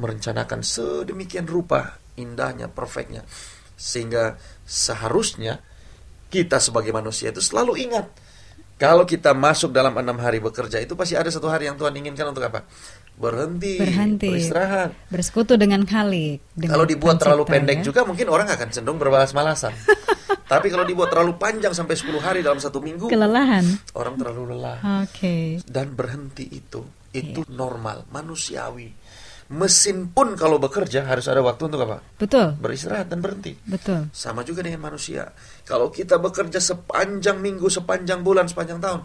merencanakan 0.00 0.60
sedemikian 0.64 1.46
rupa 1.46 2.00
indahnya, 2.18 2.66
perfectnya 2.66 3.22
sehingga 3.80 4.36
seharusnya 4.70 5.58
kita 6.30 6.62
sebagai 6.62 6.94
manusia 6.94 7.34
itu 7.34 7.42
selalu 7.42 7.82
ingat 7.82 8.06
kalau 8.78 9.02
kita 9.02 9.34
masuk 9.34 9.74
dalam 9.74 9.92
enam 9.92 10.14
hari 10.16 10.38
bekerja 10.38 10.78
itu 10.78 10.94
pasti 10.94 11.12
ada 11.12 11.26
satu 11.28 11.50
hari 11.50 11.66
yang 11.66 11.76
Tuhan 11.76 11.92
inginkan 11.92 12.30
untuk 12.30 12.40
apa? 12.40 12.64
Berhenti, 13.12 13.76
Berhenti. 13.76 14.32
beristirahat. 14.32 14.96
Bersekutu 15.12 15.60
dengan 15.60 15.84
Khalik. 15.84 16.40
dengan 16.56 16.72
Kalau 16.72 16.86
dibuat 16.88 17.20
terlalu 17.20 17.44
pendek 17.44 17.84
ya. 17.84 17.92
juga 17.92 18.08
mungkin 18.08 18.32
orang 18.32 18.48
akan 18.48 18.72
cenderung 18.72 18.96
berbalas-malasan. 18.96 19.76
Tapi 20.50 20.72
kalau 20.72 20.88
dibuat 20.88 21.12
terlalu 21.12 21.36
panjang 21.36 21.76
sampai 21.76 21.92
10 21.92 22.16
hari 22.18 22.40
dalam 22.40 22.56
satu 22.56 22.80
minggu, 22.80 23.12
Kelelahan. 23.12 23.60
orang 23.92 24.16
terlalu 24.16 24.56
lelah. 24.56 25.04
Oke. 25.04 25.60
Dan 25.68 25.92
berhenti 25.92 26.48
itu, 26.48 26.80
itu 27.12 27.44
Iya. 27.44 27.52
normal, 27.52 28.08
manusiawi. 28.08 28.88
Mesin 29.50 30.14
pun 30.14 30.38
kalau 30.38 30.62
bekerja 30.62 31.02
harus 31.10 31.26
ada 31.26 31.42
waktu 31.42 31.66
untuk 31.66 31.82
apa? 31.82 31.98
Betul. 32.22 32.54
Beristirahat 32.62 33.10
dan 33.10 33.18
berhenti. 33.18 33.58
Betul. 33.66 34.06
Sama 34.14 34.46
juga 34.46 34.62
dengan 34.62 34.86
manusia. 34.86 35.26
Kalau 35.66 35.90
kita 35.90 36.22
bekerja 36.22 36.62
sepanjang 36.62 37.42
minggu, 37.42 37.66
sepanjang 37.66 38.22
bulan, 38.22 38.46
sepanjang 38.46 38.78
tahun, 38.78 39.02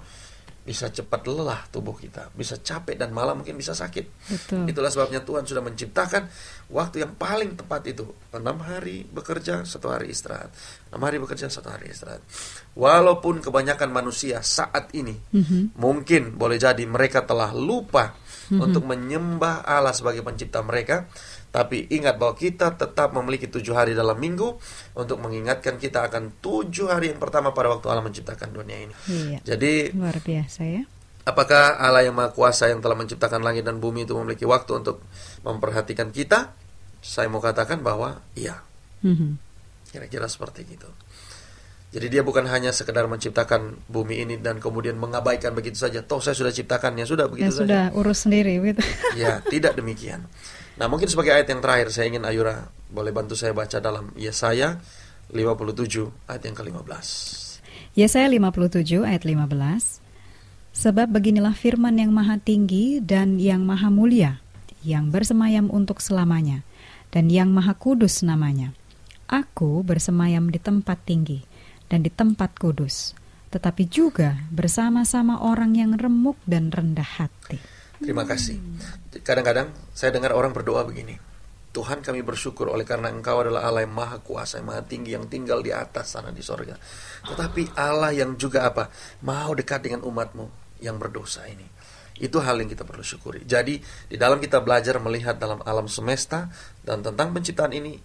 bisa 0.66 0.90
cepat 0.90 1.30
lelah 1.30 1.62
tubuh 1.70 1.94
kita, 1.94 2.34
bisa 2.34 2.58
capek 2.58 2.98
dan 2.98 3.14
malah 3.14 3.38
mungkin 3.38 3.54
bisa 3.54 3.78
sakit. 3.78 4.06
Betul. 4.34 4.66
Itulah 4.66 4.90
sebabnya 4.90 5.22
Tuhan 5.22 5.46
sudah 5.46 5.62
menciptakan 5.62 6.26
waktu 6.74 7.06
yang 7.06 7.14
paling 7.14 7.54
tepat 7.54 7.86
itu 7.94 8.06
enam 8.34 8.58
hari 8.66 9.06
bekerja, 9.06 9.62
satu 9.62 9.94
hari 9.94 10.10
istirahat. 10.10 10.50
Enam 10.90 11.06
hari 11.06 11.22
bekerja, 11.22 11.54
satu 11.54 11.70
hari 11.70 11.94
istirahat. 11.94 12.26
Walaupun 12.74 13.46
kebanyakan 13.46 13.94
manusia 13.94 14.42
saat 14.42 14.90
ini 14.98 15.14
Mhm. 15.14 15.78
mungkin 15.78 16.34
boleh 16.34 16.58
jadi 16.58 16.82
mereka 16.90 17.22
telah 17.22 17.54
lupa 17.54 18.18
untuk 18.66 18.84
menyembah 18.86 19.66
Allah 19.66 19.94
sebagai 19.96 20.22
pencipta 20.22 20.62
mereka. 20.62 21.08
Tapi 21.56 21.88
ingat 21.88 22.20
bahwa 22.20 22.36
kita 22.36 22.76
tetap 22.76 23.16
memiliki 23.16 23.48
tujuh 23.48 23.72
hari 23.72 23.96
dalam 23.96 24.20
minggu 24.20 24.60
untuk 25.00 25.24
mengingatkan 25.24 25.80
kita 25.80 26.04
akan 26.12 26.44
tujuh 26.44 26.92
hari 26.92 27.16
yang 27.16 27.20
pertama 27.24 27.56
pada 27.56 27.72
waktu 27.72 27.88
Allah 27.88 28.04
menciptakan 28.04 28.52
dunia 28.52 28.76
ini. 28.84 28.94
Iya. 29.08 29.40
Jadi 29.56 29.96
Luar 29.96 30.20
biasa 30.20 30.62
ya. 30.68 30.84
Apakah 31.26 31.80
Allah 31.80 32.06
yang 32.06 32.14
Maha 32.14 32.36
Kuasa 32.36 32.70
yang 32.70 32.84
telah 32.86 32.94
menciptakan 32.94 33.42
langit 33.42 33.66
dan 33.66 33.82
bumi 33.82 34.06
itu 34.06 34.14
memiliki 34.14 34.46
waktu 34.46 34.84
untuk 34.84 35.02
memperhatikan 35.42 36.12
kita? 36.14 36.54
Saya 37.02 37.32
mau 37.32 37.42
katakan 37.42 37.82
bahwa 37.82 38.22
iya, 38.38 38.62
Mhm. 39.02 39.40
kira-kira 39.90 40.30
seperti 40.30 40.68
itu. 40.70 40.86
Jadi 41.96 42.12
dia 42.12 42.28
bukan 42.28 42.44
hanya 42.52 42.76
sekedar 42.76 43.08
menciptakan 43.08 43.80
bumi 43.88 44.28
ini 44.28 44.36
dan 44.36 44.60
kemudian 44.60 45.00
mengabaikan 45.00 45.56
begitu 45.56 45.80
saja. 45.80 46.04
Toh 46.04 46.20
saya 46.20 46.36
sudah 46.36 46.52
ciptakannya, 46.52 47.08
sudah 47.08 47.24
Ya 47.24 47.32
begitu 47.32 47.52
saja. 47.56 47.60
sudah 47.64 47.84
urus 47.96 48.28
sendiri 48.28 48.60
gitu. 48.60 48.84
Ya, 49.16 49.40
tidak 49.48 49.80
demikian. 49.80 50.28
Nah, 50.76 50.92
mungkin 50.92 51.08
sebagai 51.08 51.32
ayat 51.32 51.48
yang 51.48 51.64
terakhir 51.64 51.96
saya 51.96 52.12
ingin 52.12 52.28
Ayura 52.28 52.68
boleh 52.92 53.16
bantu 53.16 53.40
saya 53.40 53.56
baca 53.56 53.80
dalam 53.80 54.12
Yesaya 54.20 54.84
57 55.32 56.12
ayat 56.28 56.44
yang 56.44 56.56
ke-15. 56.60 57.08
Yesaya 57.96 58.28
57 58.28 59.08
ayat 59.08 59.24
15. 59.24 60.04
Sebab 60.76 61.08
beginilah 61.16 61.56
firman 61.56 61.96
yang 61.96 62.12
maha 62.12 62.36
tinggi 62.44 63.00
dan 63.00 63.40
yang 63.40 63.64
maha 63.64 63.88
mulia, 63.88 64.44
yang 64.84 65.16
bersemayam 65.16 65.72
untuk 65.72 66.04
selamanya, 66.04 66.68
dan 67.16 67.32
yang 67.32 67.56
maha 67.56 67.72
kudus 67.72 68.20
namanya. 68.20 68.76
Aku 69.32 69.80
bersemayam 69.80 70.52
di 70.52 70.60
tempat 70.60 71.00
tinggi 71.08 71.55
dan 71.92 72.02
di 72.02 72.12
tempat 72.12 72.58
kudus, 72.58 73.14
tetapi 73.54 73.88
juga 73.88 74.46
bersama-sama 74.52 75.42
orang 75.42 75.78
yang 75.78 75.92
remuk 75.96 76.38
dan 76.44 76.74
rendah 76.74 77.08
hati. 77.22 77.58
Terima 78.02 78.28
kasih. 78.28 78.60
Kadang-kadang 79.24 79.72
saya 79.96 80.12
dengar 80.12 80.36
orang 80.36 80.52
berdoa 80.52 80.84
begini. 80.84 81.16
Tuhan 81.76 82.00
kami 82.00 82.24
bersyukur 82.24 82.72
oleh 82.72 82.88
karena 82.88 83.12
Engkau 83.12 83.44
adalah 83.44 83.68
Allah 83.68 83.84
yang 83.84 83.92
maha 83.92 84.24
kuasa, 84.24 84.64
yang 84.64 84.72
maha 84.72 84.84
tinggi, 84.88 85.12
yang 85.12 85.28
tinggal 85.28 85.60
di 85.60 85.76
atas 85.76 86.16
sana 86.16 86.32
di 86.32 86.40
sorga. 86.40 86.80
Tetapi 87.28 87.76
Allah 87.76 88.16
yang 88.16 88.40
juga 88.40 88.64
apa? 88.64 88.88
Mau 89.28 89.52
dekat 89.52 89.84
dengan 89.84 90.08
umatmu 90.08 90.80
yang 90.80 90.96
berdosa 90.96 91.44
ini. 91.52 91.68
Itu 92.16 92.40
hal 92.40 92.64
yang 92.64 92.72
kita 92.72 92.88
perlu 92.88 93.04
syukuri. 93.04 93.44
Jadi 93.44 93.76
di 94.08 94.16
dalam 94.16 94.40
kita 94.40 94.64
belajar 94.64 94.96
melihat 95.04 95.36
dalam 95.36 95.60
alam 95.68 95.92
semesta 95.92 96.48
dan 96.80 97.04
tentang 97.04 97.36
penciptaan 97.36 97.76
ini, 97.76 98.00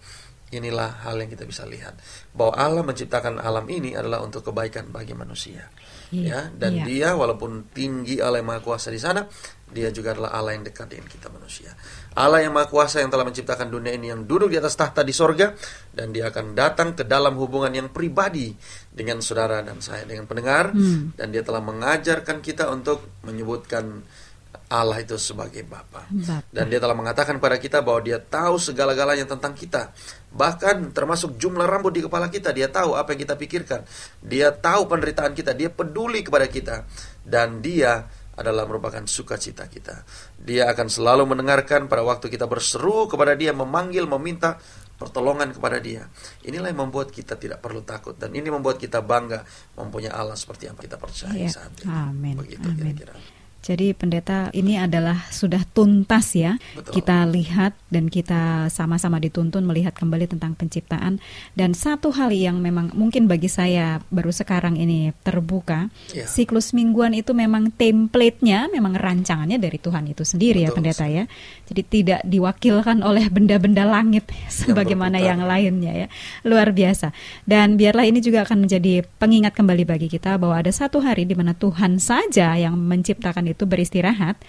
inilah 0.51 1.07
hal 1.07 1.15
yang 1.17 1.31
kita 1.31 1.47
bisa 1.47 1.63
lihat. 1.63 1.95
Bahwa 2.35 2.53
Allah 2.55 2.83
menciptakan 2.83 3.39
alam 3.39 3.65
ini 3.71 3.95
adalah 3.95 4.19
untuk 4.21 4.51
kebaikan 4.51 4.91
bagi 4.91 5.15
manusia. 5.15 5.71
Iya, 6.11 6.27
Ya, 6.27 6.39
dan 6.51 6.75
iya. 6.75 6.83
dia 6.83 7.09
walaupun 7.15 7.71
tinggi 7.71 8.19
Allah 8.19 8.43
yang 8.43 8.51
maha 8.51 8.59
kuasa 8.59 8.91
di 8.91 8.99
sana, 8.99 9.23
dia 9.71 9.87
juga 9.95 10.11
adalah 10.11 10.35
Allah 10.35 10.59
yang 10.59 10.67
dekat 10.67 10.91
dengan 10.91 11.07
kita 11.07 11.31
manusia. 11.31 11.71
Allah 12.19 12.43
yang 12.43 12.51
maha 12.51 12.67
kuasa 12.67 12.99
yang 12.99 13.07
telah 13.07 13.23
menciptakan 13.23 13.71
dunia 13.71 13.95
ini 13.95 14.11
yang 14.11 14.27
duduk 14.27 14.51
di 14.51 14.59
atas 14.59 14.75
tahta 14.75 15.07
di 15.07 15.15
sorga 15.15 15.55
dan 15.95 16.11
dia 16.11 16.27
akan 16.27 16.51
datang 16.51 16.99
ke 16.99 17.07
dalam 17.07 17.39
hubungan 17.39 17.71
yang 17.71 17.87
pribadi 17.95 18.51
dengan 18.91 19.23
saudara 19.23 19.63
dan 19.63 19.79
saya 19.79 20.03
dengan 20.03 20.27
pendengar 20.27 20.75
Hmm. 20.75 21.15
dan 21.15 21.31
dia 21.31 21.47
telah 21.47 21.63
mengajarkan 21.63 22.43
kita 22.43 22.67
untuk 22.67 23.23
menyebutkan 23.23 24.03
Allah 24.71 25.03
itu 25.03 25.19
sebagai. 25.19 25.63
Bapa. 25.67 26.07
Dan 26.47 26.71
dia 26.71 26.79
telah 26.79 26.95
mengatakan 26.95 27.39
kepada 27.39 27.59
kita 27.59 27.83
bahwa 27.83 27.99
dia 28.03 28.19
tahu 28.19 28.55
segala-galanya 28.55 29.27
tentang 29.27 29.51
kita. 29.51 29.91
Bahkan 30.31 30.95
termasuk 30.95 31.35
jumlah 31.35 31.67
rambut 31.67 31.91
di 31.91 32.01
kepala 32.01 32.31
kita. 32.31 32.55
Dia 32.55 32.71
tahu 32.71 32.95
apa 32.95 33.11
yang 33.11 33.21
kita 33.27 33.35
pikirkan. 33.35 33.83
Dia 34.23 34.55
tahu 34.55 34.87
penderitaan 34.87 35.35
kita. 35.35 35.51
Dia 35.51 35.67
peduli 35.67 36.23
kepada 36.23 36.47
kita. 36.47 36.87
Dan 37.21 37.59
dia 37.59 38.07
adalah 38.31 38.63
merupakan 38.63 39.03
sukacita 39.03 39.67
kita. 39.67 40.07
Dia 40.39 40.71
akan 40.71 40.87
selalu 40.87 41.35
mendengarkan 41.35 41.91
pada 41.91 42.01
waktu 42.01 42.31
kita 42.31 42.47
berseru 42.47 43.05
kepada 43.11 43.35
dia, 43.35 43.51
memanggil, 43.51 44.07
meminta 44.07 44.55
pertolongan 44.95 45.51
kepada 45.51 45.83
dia. 45.83 46.07
Inilah 46.47 46.71
yang 46.71 46.87
membuat 46.87 47.11
kita 47.11 47.35
tidak 47.35 47.59
perlu 47.59 47.83
takut. 47.83 48.15
Dan 48.15 48.31
ini 48.31 48.47
membuat 48.47 48.79
kita 48.79 49.03
bangga 49.03 49.43
mempunyai 49.75 50.13
Allah 50.13 50.39
seperti 50.39 50.71
yang 50.71 50.77
kita 50.79 50.95
percaya 50.95 51.35
Iya. 51.35 51.49
saat 51.51 51.73
ini. 51.83 51.91
Amin. 51.91 52.35
Begitu 52.39 52.65
Amin. 52.65 52.77
kira-kira. 52.95 53.13
Jadi 53.61 53.93
pendeta 53.93 54.49
ini 54.57 54.73
adalah 54.73 55.29
sudah 55.29 55.61
tuntas 55.69 56.33
ya. 56.33 56.57
Betul. 56.73 56.97
Kita 56.97 57.29
lihat 57.29 57.77
dan 57.93 58.09
kita 58.09 58.65
sama-sama 58.67 59.21
dituntun 59.21 59.61
melihat 59.61 59.93
kembali 59.93 60.25
tentang 60.25 60.57
penciptaan 60.57 61.21
dan 61.53 61.77
satu 61.77 62.09
hal 62.09 62.33
yang 62.33 62.57
memang 62.57 62.89
mungkin 62.97 63.29
bagi 63.29 63.45
saya 63.45 64.01
baru 64.09 64.33
sekarang 64.33 64.81
ini 64.81 65.13
terbuka, 65.21 65.93
Ya. 66.11 66.25
siklus 66.25 66.73
mingguan 66.73 67.13
itu 67.13 67.37
memang 67.37 67.69
template-nya 67.69 68.65
memang 68.73 68.97
rancangannya 68.97 69.61
dari 69.61 69.77
Tuhan 69.77 70.09
itu 70.09 70.25
sendiri 70.25 70.65
ya 70.65 70.73
Betul 70.73 70.77
pendeta 70.81 71.05
ya. 71.05 71.23
Jadi 71.69 71.81
tidak 71.85 72.21
diwakilkan 72.25 73.05
oleh 73.05 73.29
benda-benda 73.29 73.85
langit 73.85 74.25
sebagaimana 74.49 75.21
berputar. 75.21 75.29
yang 75.29 75.41
lainnya 75.45 75.93
ya. 75.93 76.07
Luar 76.43 76.73
biasa. 76.73 77.13
Dan 77.45 77.77
biarlah 77.77 78.09
ini 78.09 78.25
juga 78.25 78.41
akan 78.41 78.65
menjadi 78.65 79.05
pengingat 79.21 79.53
kembali 79.53 79.83
bagi 79.85 80.07
kita 80.09 80.41
bahwa 80.41 80.57
ada 80.57 80.73
satu 80.73 80.97
hari 80.97 81.29
di 81.29 81.37
mana 81.37 81.53
Tuhan 81.53 82.01
saja 82.01 82.57
yang 82.57 82.73
menciptakan 82.73 83.50
itu 83.51 83.63
beristirahat 83.67 84.39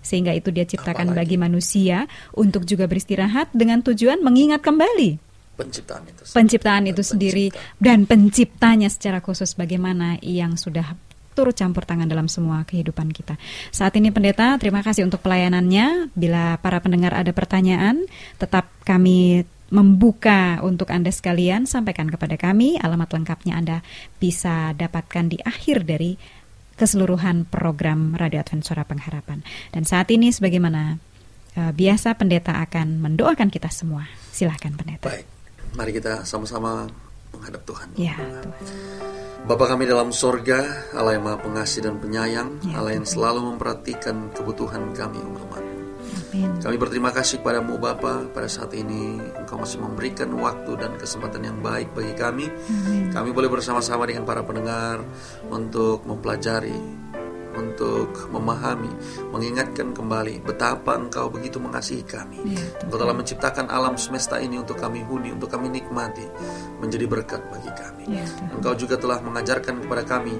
sehingga 0.00 0.30
itu 0.32 0.50
dia 0.50 0.62
ciptakan 0.62 1.12
Apalagi. 1.12 1.34
bagi 1.34 1.36
manusia 1.38 1.96
untuk 2.34 2.62
juga 2.64 2.86
beristirahat 2.86 3.50
dengan 3.50 3.82
tujuan 3.82 4.22
mengingat 4.22 4.62
kembali 4.62 5.18
Penciptaan 5.52 6.02
itu. 6.08 6.22
penciptaan 6.32 6.84
itu 6.88 7.02
Dan 7.04 7.10
sendiri 7.12 7.46
pencipta. 7.52 7.76
dan 7.82 7.98
penciptanya 8.08 8.88
secara 8.88 9.20
khusus 9.20 9.52
bagaimana 9.52 10.16
yang 10.24 10.56
sudah 10.56 10.96
turut 11.32 11.56
campur 11.56 11.84
tangan 11.88 12.08
dalam 12.08 12.28
semua 12.28 12.60
kehidupan 12.68 13.08
kita. 13.08 13.40
Saat 13.72 13.96
ini 13.96 14.12
pendeta, 14.12 14.52
terima 14.60 14.84
kasih 14.84 15.08
untuk 15.08 15.24
pelayanannya. 15.24 16.12
Bila 16.12 16.60
para 16.60 16.76
pendengar 16.84 17.16
ada 17.16 17.32
pertanyaan, 17.32 18.04
tetap 18.36 18.68
kami 18.84 19.40
membuka 19.72 20.60
untuk 20.60 20.92
Anda 20.92 21.08
sekalian, 21.08 21.64
sampaikan 21.64 22.12
kepada 22.12 22.36
kami. 22.36 22.76
Alamat 22.76 23.16
lengkapnya 23.16 23.56
Anda 23.56 23.80
bisa 24.20 24.76
dapatkan 24.76 25.32
di 25.32 25.40
akhir 25.40 25.88
dari 25.88 26.12
keseluruhan 26.82 27.46
program 27.46 28.18
Radio 28.18 28.42
Advent 28.42 28.66
Suara 28.66 28.82
Pengharapan. 28.82 29.46
Dan 29.70 29.86
saat 29.86 30.10
ini 30.10 30.34
sebagaimana 30.34 30.98
eh, 31.54 31.70
biasa 31.70 32.18
pendeta 32.18 32.58
akan 32.58 32.98
mendoakan 32.98 33.54
kita 33.54 33.70
semua. 33.70 34.10
Silahkan 34.34 34.74
pendeta. 34.74 35.06
Baik, 35.06 35.22
mari 35.78 35.94
kita 35.94 36.26
sama-sama 36.26 36.90
menghadap 37.30 37.62
Tuhan. 37.62 37.88
Ya, 37.94 38.18
Tuhan. 38.18 38.50
Bapa 39.46 39.70
kami 39.70 39.86
dalam 39.86 40.10
sorga, 40.10 40.90
Allah 40.94 41.18
yang 41.18 41.26
maha 41.26 41.38
pengasih 41.38 41.86
dan 41.86 41.98
penyayang, 42.02 42.62
Ya, 42.66 42.78
Allah 42.78 42.98
yang 42.98 43.06
selalu 43.06 43.54
memperhatikan 43.54 44.34
kebutuhan 44.34 44.90
kami 44.94 45.18
umat. 45.18 45.71
Amin. 46.32 46.56
Kami 46.64 46.76
berterima 46.80 47.12
kasih 47.12 47.44
kepadamu 47.44 47.76
Bapa. 47.76 48.24
Pada 48.32 48.48
saat 48.48 48.72
ini 48.72 49.20
Engkau 49.20 49.60
masih 49.60 49.84
memberikan 49.84 50.32
waktu 50.40 50.72
dan 50.80 50.96
kesempatan 50.96 51.44
yang 51.44 51.60
baik 51.60 51.92
bagi 51.92 52.16
kami. 52.16 52.48
Kami 53.12 53.30
boleh 53.36 53.52
bersama-sama 53.52 54.08
dengan 54.08 54.24
para 54.24 54.40
pendengar 54.40 55.04
Untuk 55.52 56.08
mempelajari 56.08 56.72
Untuk 57.52 58.32
memahami 58.32 58.88
Mengingatkan 59.28 59.92
kembali 59.92 60.40
Betapa 60.40 60.96
Engkau 60.96 61.28
begitu 61.28 61.60
mengasihi 61.60 62.00
kami. 62.00 62.40
Ya, 62.56 62.64
Engkau 62.80 62.96
telah 62.96 63.12
menciptakan 63.12 63.68
alam 63.68 64.00
semesta 64.00 64.40
ini 64.40 64.56
Untuk 64.56 64.80
kami 64.80 65.04
huni, 65.04 65.36
untuk 65.36 65.52
kami 65.52 65.68
nikmati 65.68 66.24
Menjadi 66.80 67.04
berkat 67.04 67.44
bagi 67.52 67.68
kami. 67.76 68.04
Ya. 68.08 68.24
Engkau 68.56 68.72
juga 68.72 68.96
telah 68.96 69.20
mengajarkan 69.20 69.84
kepada 69.84 70.02
kami 70.08 70.34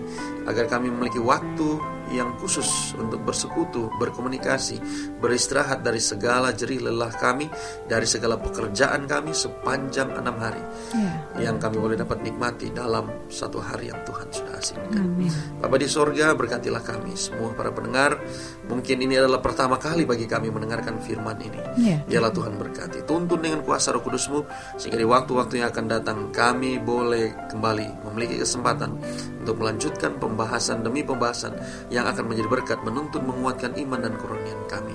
agar 0.49 0.67
kami 0.67 0.91
memiliki 0.91 1.23
waktu 1.23 1.79
yang 2.13 2.37
khusus 2.37 2.93
untuk 2.95 3.25
bersekutu, 3.25 3.89
berkomunikasi, 3.97 4.79
beristirahat 5.19 5.81
dari 5.81 5.99
segala 5.99 6.53
jerih 6.53 6.85
lelah 6.85 7.11
kami, 7.17 7.49
dari 7.89 8.05
segala 8.05 8.37
pekerjaan 8.37 9.09
kami 9.09 9.33
sepanjang 9.33 10.13
enam 10.13 10.37
hari 10.39 10.61
Ya, 10.93 11.49
yang 11.49 11.57
kami 11.57 11.81
boleh 11.81 11.97
dapat 11.97 12.21
nikmati 12.21 12.69
dalam 12.69 13.09
satu 13.33 13.59
hari 13.59 13.89
yang 13.89 14.01
Tuhan 14.05 14.29
sudah 14.29 14.53
hasilkan. 14.61 15.01
amin. 15.01 15.33
Bapa 15.59 15.81
di 15.81 15.89
sorga 15.89 16.37
berkatilah 16.37 16.85
kami 16.85 17.17
semua 17.17 17.57
para 17.57 17.73
pendengar 17.73 18.21
Mungkin 18.69 19.01
ini 19.01 19.17
adalah 19.17 19.41
pertama 19.41 19.81
kali 19.81 20.05
bagi 20.05 20.29
kami 20.29 20.53
mendengarkan 20.53 21.01
firman 21.01 21.39
ini 21.41 21.61
Ya. 21.81 21.97
Biarlah 22.05 22.33
Tuhan 22.35 22.61
berkati 22.61 23.09
Tuntun 23.09 23.41
dengan 23.41 23.65
kuasa 23.65 23.97
roh 23.97 24.05
kudusmu 24.05 24.45
Sehingga 24.77 25.01
di 25.01 25.07
waktu-waktu 25.09 25.65
yang 25.65 25.73
akan 25.73 25.87
datang 25.89 26.19
Kami 26.31 26.77
boleh 26.77 27.49
kembali 27.49 28.05
memiliki 28.11 28.37
kesempatan 28.43 29.01
Untuk 29.43 29.57
melanjutkan 29.57 30.21
pembahasan 30.21 30.85
demi 30.85 31.01
pembahasan 31.01 31.57
Yang 31.89 32.02
akan 32.09 32.25
menjadi 32.27 32.49
berkat 32.51 32.79
Menuntun 32.83 33.23
menguatkan 33.29 33.79
iman 33.79 34.01
dan 34.03 34.15
kurnian 34.19 34.61
kami. 34.67 34.95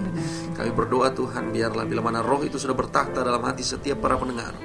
Kami 0.51 0.71
berdoa 0.75 1.13
Tuhan 1.15 1.53
Biarlah 1.53 1.85
bila 1.87 2.01
mana 2.03 2.19
roh 2.19 2.43
itu 2.43 2.59
sudah 2.59 2.75
bertakhta 2.75 3.23
dalam 3.23 3.43
hati 3.45 3.63
setiap 3.63 4.03
para 4.03 4.19
pendengar 4.19 4.55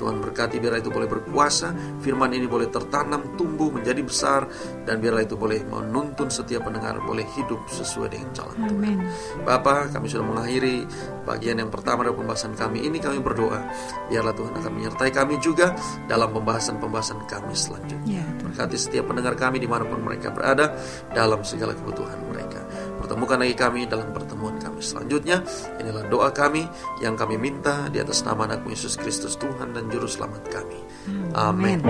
Tuhan 0.00 0.16
berkati 0.16 0.56
biarlah 0.56 0.80
itu 0.80 0.88
boleh 0.88 1.04
berkuasa, 1.04 2.00
firman 2.00 2.32
ini 2.32 2.48
boleh 2.48 2.72
tertanam, 2.72 3.36
tumbuh, 3.36 3.68
menjadi 3.90 4.06
besar, 4.06 4.46
dan 4.86 5.02
biarlah 5.02 5.26
itu 5.26 5.34
boleh 5.34 5.66
menuntun 5.66 6.30
setiap 6.30 6.70
pendengar 6.70 7.02
boleh 7.02 7.26
hidup 7.34 7.58
sesuai 7.66 8.14
dengan 8.14 8.30
jalan 8.30 8.56
Tuhan. 8.70 8.96
Bapa, 9.42 9.90
kami 9.90 10.06
sudah 10.06 10.22
mengakhiri 10.22 10.86
bagian 11.26 11.58
yang 11.58 11.74
pertama 11.74 12.06
dari 12.06 12.14
pembahasan 12.14 12.54
kami 12.54 12.86
ini. 12.86 13.02
Kami 13.02 13.18
berdoa, 13.18 13.58
biarlah 14.06 14.30
Tuhan 14.30 14.54
akan 14.54 14.72
menyertai 14.78 15.10
kami 15.10 15.42
juga 15.42 15.74
dalam 16.06 16.30
pembahasan-pembahasan 16.30 17.26
kami 17.26 17.50
selanjutnya. 17.50 18.22
Ya, 18.22 18.26
Tuhan. 18.38 18.54
Berkati 18.54 18.78
setiap 18.78 19.10
pendengar 19.10 19.34
kami 19.34 19.58
di 19.58 19.66
mana 19.66 19.82
pun 19.82 19.98
mereka 20.06 20.30
berada 20.30 20.78
dalam 21.10 21.42
segala 21.42 21.74
kebutuhan 21.74 22.14
mereka. 22.30 22.62
Pertemukan 23.02 23.42
lagi 23.42 23.58
kami 23.58 23.90
dalam 23.90 24.14
pertemuan 24.14 24.54
kami 24.62 24.78
selanjutnya. 24.78 25.42
Inilah 25.82 26.06
doa 26.06 26.30
kami 26.30 26.62
yang 27.02 27.18
kami 27.18 27.42
minta 27.42 27.90
di 27.90 27.98
atas 27.98 28.22
nama 28.22 28.46
anakmu 28.46 28.70
Yesus 28.70 28.94
Kristus 28.94 29.34
Tuhan 29.34 29.74
dan 29.74 29.90
Juru 29.90 30.06
Selamat 30.06 30.46
kami. 30.46 30.78
Amin. 31.34 31.82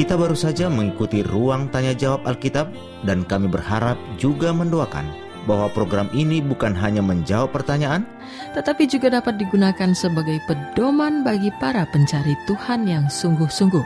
Kita 0.00 0.16
baru 0.16 0.32
saja 0.32 0.72
mengikuti 0.72 1.20
ruang 1.20 1.68
tanya 1.68 1.92
jawab 1.92 2.24
Alkitab 2.24 2.72
dan 3.04 3.20
kami 3.20 3.52
berharap 3.52 4.00
juga 4.16 4.48
mendoakan 4.48 5.04
bahwa 5.44 5.68
program 5.76 6.08
ini 6.16 6.40
bukan 6.40 6.72
hanya 6.72 7.04
menjawab 7.04 7.52
pertanyaan, 7.52 8.08
tetapi 8.56 8.88
juga 8.88 9.20
dapat 9.20 9.36
digunakan 9.36 9.92
sebagai 9.92 10.40
pedoman 10.48 11.20
bagi 11.20 11.52
para 11.60 11.84
pencari 11.92 12.32
Tuhan 12.48 12.88
yang 12.88 13.12
sungguh-sungguh. 13.12 13.84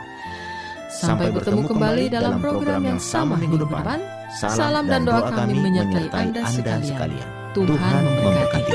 Sampai, 0.87 1.35
bertemu 1.35 1.67
kembali 1.67 2.07
dalam 2.07 2.39
program 2.39 2.95
yang 2.95 2.99
sama 3.03 3.35
minggu 3.35 3.59
depan. 3.67 3.99
Salam 4.39 4.87
dan 4.87 5.03
doa 5.03 5.19
kami 5.27 5.59
menyertai 5.59 6.15
Anda 6.15 6.47
sekalian. 6.47 7.27
Tuhan 7.51 8.03
memberkati. 8.23 8.71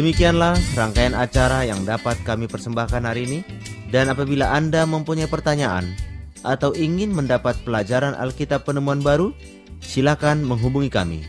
Demikianlah 0.00 0.56
rangkaian 0.80 1.12
acara 1.12 1.68
yang 1.68 1.84
dapat 1.84 2.16
kami 2.24 2.48
persembahkan 2.48 3.04
hari 3.04 3.28
ini. 3.28 3.44
Dan 3.92 4.08
apabila 4.08 4.48
Anda 4.48 4.88
mempunyai 4.88 5.28
pertanyaan 5.28 5.92
atau 6.40 6.72
ingin 6.72 7.12
mendapat 7.12 7.60
pelajaran 7.68 8.16
Alkitab 8.16 8.64
penemuan 8.64 9.04
baru, 9.04 9.36
silakan 9.84 10.40
menghubungi 10.40 10.88
kami. 10.88 11.20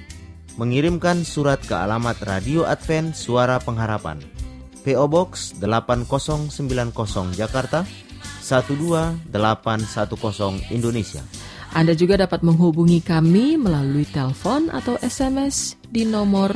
Mengirimkan 0.56 1.28
surat 1.28 1.60
ke 1.60 1.76
alamat 1.76 2.16
Radio 2.24 2.64
Advent 2.64 3.12
Suara 3.12 3.60
Pengharapan. 3.60 4.24
PO 4.88 5.04
Box 5.12 5.60
8090 5.60 6.56
Jakarta 7.36 7.84
12810 8.40 9.36
Indonesia. 10.72 11.20
Anda 11.76 11.92
juga 11.92 12.24
dapat 12.24 12.40
menghubungi 12.40 13.04
kami 13.04 13.60
melalui 13.60 14.08
telepon 14.08 14.72
atau 14.72 14.96
SMS 15.04 15.76
di 15.92 16.08
nomor 16.08 16.56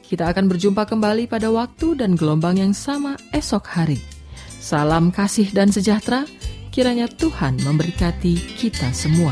kita 0.11 0.27
akan 0.27 0.51
berjumpa 0.51 0.83
kembali 0.91 1.31
pada 1.31 1.47
waktu 1.47 1.95
dan 1.95 2.19
gelombang 2.19 2.59
yang 2.59 2.75
sama 2.75 3.15
esok 3.31 3.63
hari. 3.63 4.03
Salam 4.59 5.07
kasih 5.07 5.47
dan 5.55 5.71
sejahtera, 5.71 6.27
kiranya 6.67 7.07
Tuhan 7.07 7.55
memberkati 7.63 8.59
kita 8.59 8.91
semua. 8.91 9.31